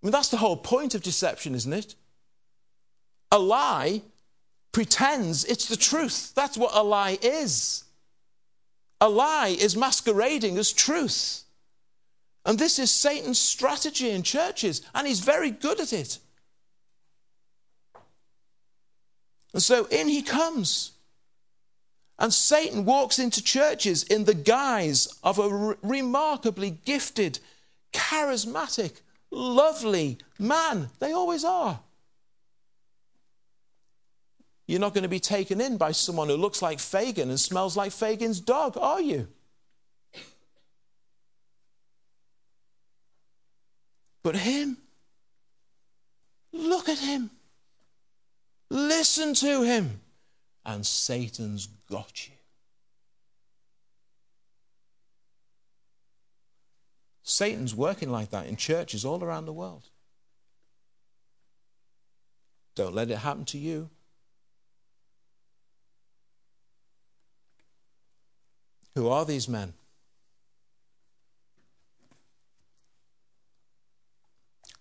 I 0.02 0.06
mean, 0.06 0.12
that's 0.12 0.28
the 0.28 0.36
whole 0.36 0.56
point 0.56 0.94
of 0.94 1.02
deception, 1.02 1.54
isn't 1.54 1.72
it? 1.72 1.94
A 3.30 3.38
lie 3.38 4.02
pretends 4.72 5.44
it's 5.44 5.66
the 5.66 5.76
truth. 5.76 6.34
That's 6.34 6.56
what 6.56 6.72
a 6.74 6.82
lie 6.82 7.18
is. 7.22 7.84
A 9.00 9.08
lie 9.08 9.56
is 9.58 9.76
masquerading 9.76 10.58
as 10.58 10.72
truth. 10.72 11.44
And 12.44 12.58
this 12.58 12.78
is 12.78 12.90
Satan's 12.90 13.38
strategy 13.38 14.10
in 14.10 14.22
churches, 14.22 14.82
and 14.94 15.06
he's 15.06 15.20
very 15.20 15.50
good 15.50 15.80
at 15.80 15.92
it. 15.92 16.18
And 19.52 19.62
so 19.62 19.86
in 19.86 20.08
he 20.08 20.22
comes. 20.22 20.92
And 22.18 22.32
Satan 22.32 22.84
walks 22.84 23.18
into 23.18 23.42
churches 23.42 24.02
in 24.04 24.24
the 24.24 24.34
guise 24.34 25.06
of 25.22 25.38
a 25.38 25.48
re- 25.48 25.74
remarkably 25.82 26.70
gifted, 26.70 27.40
charismatic, 27.92 29.00
lovely 29.30 30.18
man. 30.38 30.88
They 30.98 31.12
always 31.12 31.44
are. 31.44 31.80
You're 34.66 34.80
not 34.80 34.94
going 34.94 35.02
to 35.02 35.08
be 35.08 35.20
taken 35.20 35.60
in 35.60 35.76
by 35.76 35.92
someone 35.92 36.28
who 36.28 36.36
looks 36.36 36.62
like 36.62 36.78
Fagin 36.78 37.28
and 37.28 37.38
smells 37.38 37.76
like 37.76 37.92
Fagin's 37.92 38.40
dog, 38.40 38.76
are 38.78 39.00
you? 39.00 39.28
But 44.22 44.34
him, 44.36 44.78
look 46.52 46.88
at 46.88 46.98
him, 46.98 47.30
listen 48.70 49.34
to 49.34 49.62
him 49.62 50.00
and 50.66 50.84
Satan's 50.84 51.68
got 51.88 52.26
you. 52.26 52.34
Satan's 57.22 57.74
working 57.74 58.10
like 58.10 58.30
that 58.30 58.46
in 58.46 58.56
churches 58.56 59.04
all 59.04 59.22
around 59.22 59.46
the 59.46 59.52
world. 59.52 59.84
Don't 62.74 62.94
let 62.94 63.10
it 63.10 63.18
happen 63.18 63.44
to 63.46 63.58
you. 63.58 63.88
Who 68.96 69.08
are 69.08 69.24
these 69.24 69.48
men? 69.48 69.72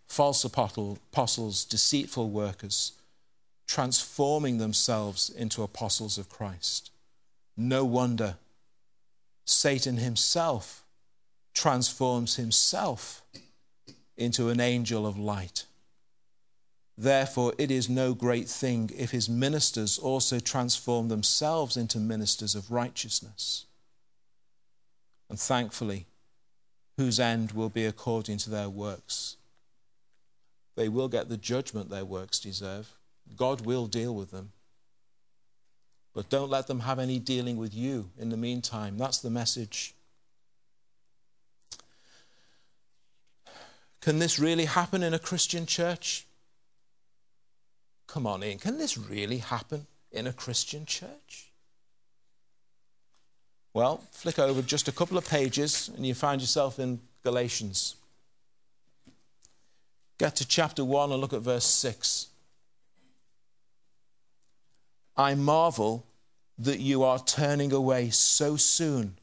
False 0.08 0.44
apostles, 0.44 1.66
deceitful 1.66 2.30
workers 2.30 2.94
transforming 3.68 4.58
themselves 4.58 5.30
into 5.30 5.64
apostles 5.64 6.18
of 6.18 6.30
Christ. 6.30 6.92
No 7.58 7.86
wonder 7.86 8.38
Satan 9.46 9.98
himself 9.98 10.84
transforms 11.54 12.36
himself 12.36 13.22
into 14.18 14.50
an 14.50 14.60
angel 14.60 15.06
of 15.06 15.18
light. 15.18 15.66
Therefore, 16.98 17.54
it 17.58 17.72
is 17.72 17.90
no 17.90 18.14
great 18.14 18.48
thing 18.48 18.90
if 18.96 19.12
his 19.12 19.28
ministers 19.28 19.98
also 19.98 20.40
transform 20.40 21.10
themselves 21.10 21.76
into 21.76 22.00
ministers 22.00 22.56
of 22.56 22.72
righteousness. 22.72 23.66
And 25.30 25.40
thankfully, 25.40 26.06
whose 26.98 27.20
end 27.20 27.52
will 27.52 27.70
be 27.70 27.86
according 27.86 28.38
to 28.38 28.50
their 28.50 28.70
works. 28.70 29.36
They 30.76 30.88
will 30.88 31.10
get 31.10 31.28
the 31.28 31.38
judgment 31.38 31.90
their 31.90 32.06
works 32.06 32.40
deserve. 32.40 32.94
God 33.36 33.66
will 33.66 33.88
deal 33.88 34.14
with 34.14 34.32
them. 34.32 34.52
But 36.14 36.30
don't 36.30 36.50
let 36.50 36.68
them 36.68 36.82
have 36.82 37.00
any 37.00 37.20
dealing 37.20 37.58
with 37.58 37.74
you 37.74 38.10
in 38.18 38.30
the 38.30 38.38
meantime. 38.38 38.98
That's 38.98 39.20
the 39.20 39.30
message. 39.30 39.94
Can 44.00 44.20
this 44.20 44.40
really 44.40 44.66
happen 44.66 45.04
in 45.04 45.14
a 45.14 45.20
Christian 45.20 45.66
church? 45.66 46.26
Come 48.08 48.28
on 48.28 48.44
in. 48.44 48.60
Can 48.60 48.78
this 48.78 48.98
really 48.98 49.40
happen 49.40 49.88
in 50.12 50.28
a 50.28 50.32
Christian 50.32 50.86
church? 50.86 51.52
Well, 53.74 54.02
flick 54.12 54.40
over 54.40 54.62
just 54.62 54.88
a 54.88 54.94
couple 54.94 55.18
of 55.18 55.28
pages 55.28 55.90
and 55.98 56.06
you 56.06 56.14
find 56.14 56.40
yourself 56.40 56.80
in 56.80 57.02
Galatians. 57.24 57.96
Get 60.18 60.38
to 60.38 60.48
chapter 60.48 60.86
1 60.86 61.12
and 61.12 61.20
look 61.20 61.34
at 61.34 61.42
verse 61.42 61.66
6. 61.66 62.28
I 65.18 65.36
marvel 65.36 66.06
that 66.58 66.80
you 66.80 67.04
are 67.04 67.20
turning 67.20 67.72
away 67.72 68.10
so 68.10 68.56
soon 68.56 69.18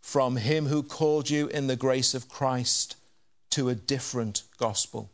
from 0.00 0.36
Him 0.36 0.66
who 0.66 0.82
called 0.82 1.30
you 1.30 1.48
in 1.48 1.66
the 1.66 1.76
grace 1.76 2.14
of 2.14 2.28
Christ 2.28 2.96
to 3.50 3.68
a 3.68 3.74
different 3.74 4.42
gospel, 4.58 5.10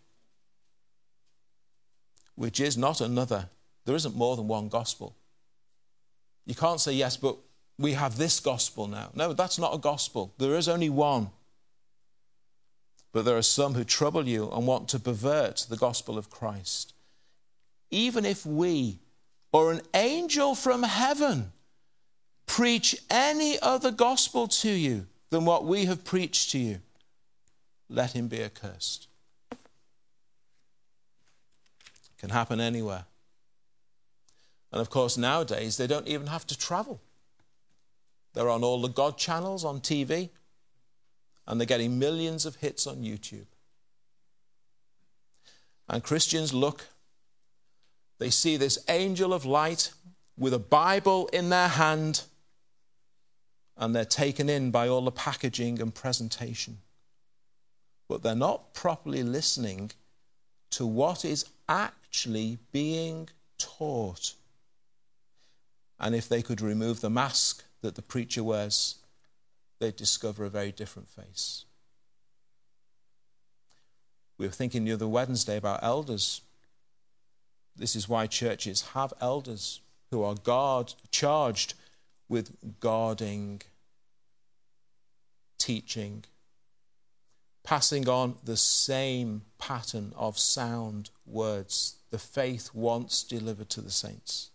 which 2.35 2.61
is 2.61 2.77
not 2.77 3.01
another. 3.01 3.49
There 3.85 3.95
isn't 3.95 4.17
more 4.17 4.37
than 4.37 4.49
one 4.49 4.69
gospel. 4.69 5.15
You 6.47 6.55
can't 6.55 6.81
say, 6.81 6.93
yes, 6.93 7.17
but 7.17 7.37
we 7.79 7.93
have 7.93 8.17
this 8.17 8.41
gospel 8.41 8.87
now. 8.87 9.11
No, 9.15 9.33
that's 9.33 9.59
not 9.59 9.75
a 9.75 9.79
gospel. 9.79 10.35
There 10.39 10.57
is 10.57 10.69
only 10.69 10.91
one. 10.91 11.31
But 13.13 13.25
there 13.25 13.37
are 13.37 13.43
some 13.43 13.75
who 13.75 13.85
trouble 13.85 14.27
you 14.27 14.51
and 14.51 14.67
want 14.67 14.89
to 14.89 14.99
pervert 14.99 15.67
the 15.69 15.77
gospel 15.77 16.17
of 16.17 16.31
Christ. 16.31 16.95
Even 17.91 18.25
if 18.25 18.47
we 18.47 18.99
or 19.53 19.73
an 19.73 19.81
angel 19.95 20.55
from 20.55 20.83
heaven 20.83 21.53
preach 22.47 22.97
any 23.11 23.59
other 23.61 23.91
gospel 23.91 24.49
to 24.49 24.71
you 24.71 25.07
than 25.31 25.45
what 25.45 25.65
we 25.65 25.85
have 25.87 26.05
preached 26.05 26.51
to 26.51 26.59
you, 26.59 26.81
let 27.89 28.13
him 28.13 28.29
be 28.29 28.43
accursed. 28.43 29.07
It 29.51 29.59
can 32.19 32.31
happen 32.31 32.61
anywhere. 32.61 33.05
And 34.73 34.81
of 34.81 34.91
course, 34.91 35.17
nowadays, 35.17 35.77
they 35.77 35.87
don't 35.87 36.07
even 36.07 36.29
have 36.29 36.47
to 36.49 36.59
travel. 36.59 37.01
They're 38.35 38.49
on 38.49 38.63
all 38.63 38.81
the 38.81 38.89
God 38.89 39.19
channels 39.19 39.65
on 39.65 39.81
TV, 39.81 40.31
and 41.47 41.61
they're 41.61 41.67
getting 41.67 41.99
millions 41.99 42.47
of 42.47 42.57
hits 42.57 42.87
on 42.87 42.99
YouTube. 42.99 43.47
And 45.89 46.05
Christians 46.05 46.55
look 46.55 46.87
they 48.21 48.31
see 48.31 48.59
this 48.59 48.79
angel 48.89 49.33
of 49.33 49.47
light 49.47 49.93
with 50.37 50.53
a 50.53 50.59
Bible 50.59 51.29
in 51.33 51.49
their 51.49 51.69
hand, 51.69 52.23
and 53.79 53.97
they're 53.97 54.05
taken 54.05 54.51
in 54.51 54.71
by 54.71 54.87
all 54.87 55.01
the 55.01 55.11
packaging 55.11 55.81
and 55.81 55.95
presentation. 55.95 56.79
But 58.09 58.23
they're 58.23 58.35
not 58.35 58.75
properly 58.75 59.23
listening 59.23 59.93
to 60.73 60.87
what 60.87 61.25
is 61.25 61.47
actually 61.67 62.59
being 62.73 63.31
taught. 63.57 64.35
And 65.99 66.15
if 66.15 66.29
they 66.29 66.43
could 66.43 66.61
remove 66.61 67.01
the 67.01 67.09
mask 67.09 67.65
that 67.81 67.95
the 67.95 68.03
preacher 68.03 68.45
wears, 68.45 68.97
they'd 69.79 69.97
discover 69.97 70.45
a 70.45 70.51
very 70.51 70.73
different 70.73 71.09
face. 71.09 71.65
We 74.37 74.47
were 74.47 74.53
thinking 74.53 74.85
the 74.85 74.93
other 74.93 75.09
Wednesday 75.09 75.57
about 75.57 75.83
elders 75.83 76.43
this 77.77 77.97
is 77.97 78.09
why 78.09 78.27
churches 78.27 78.83
have 78.93 79.13
elders 79.21 79.81
who 80.11 80.23
are 80.23 80.35
guard, 80.35 80.95
charged 81.11 81.75
with 82.29 82.81
guarding, 82.81 83.63
teaching, 85.59 86.25
passing 87.63 88.09
on 88.09 88.37
the 88.45 88.57
same 88.57 89.43
pattern 89.59 90.13
of 90.17 90.39
sound 90.39 91.11
words 91.27 91.97
the 92.11 92.19
faith 92.19 92.71
once 92.75 93.23
delivered 93.23 93.71
to 93.71 93.81
the 93.81 93.91
saints. 93.91 94.51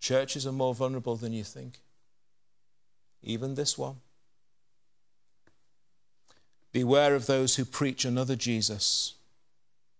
Churches 0.00 0.46
are 0.46 0.52
more 0.52 0.74
vulnerable 0.74 1.16
than 1.16 1.32
you 1.32 1.42
think, 1.42 1.80
even 3.22 3.56
this 3.56 3.76
one. 3.76 3.96
Beware 6.70 7.14
of 7.14 7.26
those 7.26 7.56
who 7.56 7.64
preach 7.64 8.04
another 8.04 8.36
Jesus 8.36 9.14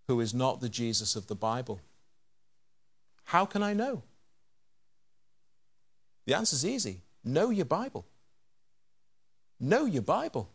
who 0.08 0.20
is 0.20 0.34
not 0.34 0.60
the 0.60 0.68
Jesus 0.68 1.14
of 1.14 1.26
the 1.26 1.34
Bible? 1.34 1.80
How 3.24 3.44
can 3.44 3.62
I 3.62 3.74
know? 3.74 4.02
The 6.26 6.34
answer 6.34 6.56
is 6.56 6.66
easy 6.66 7.02
know 7.24 7.50
your 7.50 7.66
Bible. 7.66 8.06
Know 9.60 9.84
your 9.84 10.02
Bible. 10.02 10.48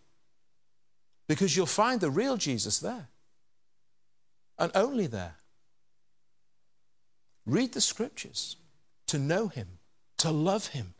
Because 1.28 1.56
you'll 1.56 1.68
find 1.68 2.02
the 2.02 2.10
real 2.10 2.36
Jesus 2.36 2.80
there. 2.80 3.08
And 4.58 4.72
only 4.76 5.08
there. 5.08 5.36
Read 7.46 7.74
the 7.74 7.82
scriptures 7.82 8.56
to 9.08 9.20
know 9.20 9.48
him, 9.48 9.68
to 10.18 10.32
love 10.32 10.68
him, 10.68 10.94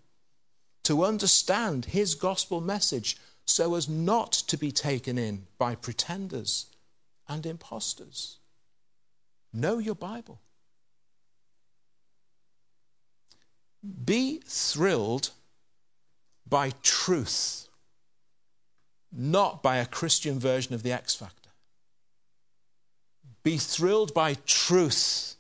to 0.84 1.04
understand 1.04 1.86
his 1.86 2.14
gospel 2.14 2.62
message 2.62 3.18
so 3.46 3.76
as 3.76 3.90
not 3.90 4.32
to 4.32 4.58
be 4.58 4.72
taken 4.72 5.18
in 5.18 5.48
by 5.58 5.76
pretenders 5.76 6.68
and 7.28 7.46
impostors. 7.46 8.38
Know 9.54 9.78
your 9.78 9.96
Bible. 9.96 10.42
Be 14.06 14.42
thrilled 14.46 15.30
by 16.50 16.72
truth, 16.82 17.68
not 19.12 19.62
by 19.62 19.78
a 19.78 19.86
Christian 19.86 20.40
version 20.40 20.74
of 20.74 20.82
the 20.82 20.92
X 20.92 21.14
Factor. 21.14 21.52
Be 23.44 23.58
thrilled 23.58 24.14
by 24.14 24.36
truth. 24.46 25.36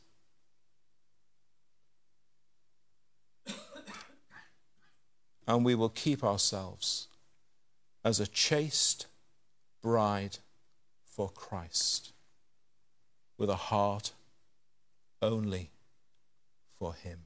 and 5.47 5.66
we 5.66 5.76
will 5.76 5.89
keep 5.89 6.24
ourselves 6.24 7.07
as 8.03 8.20
a 8.20 8.28
chaste 8.28 9.07
bride 9.82 10.38
for 11.05 11.30
Christ 11.30 12.14
with 13.38 13.49
a 13.49 13.55
heart 13.55 14.11
only 15.21 15.71
for 16.77 16.93
Him. 16.93 17.25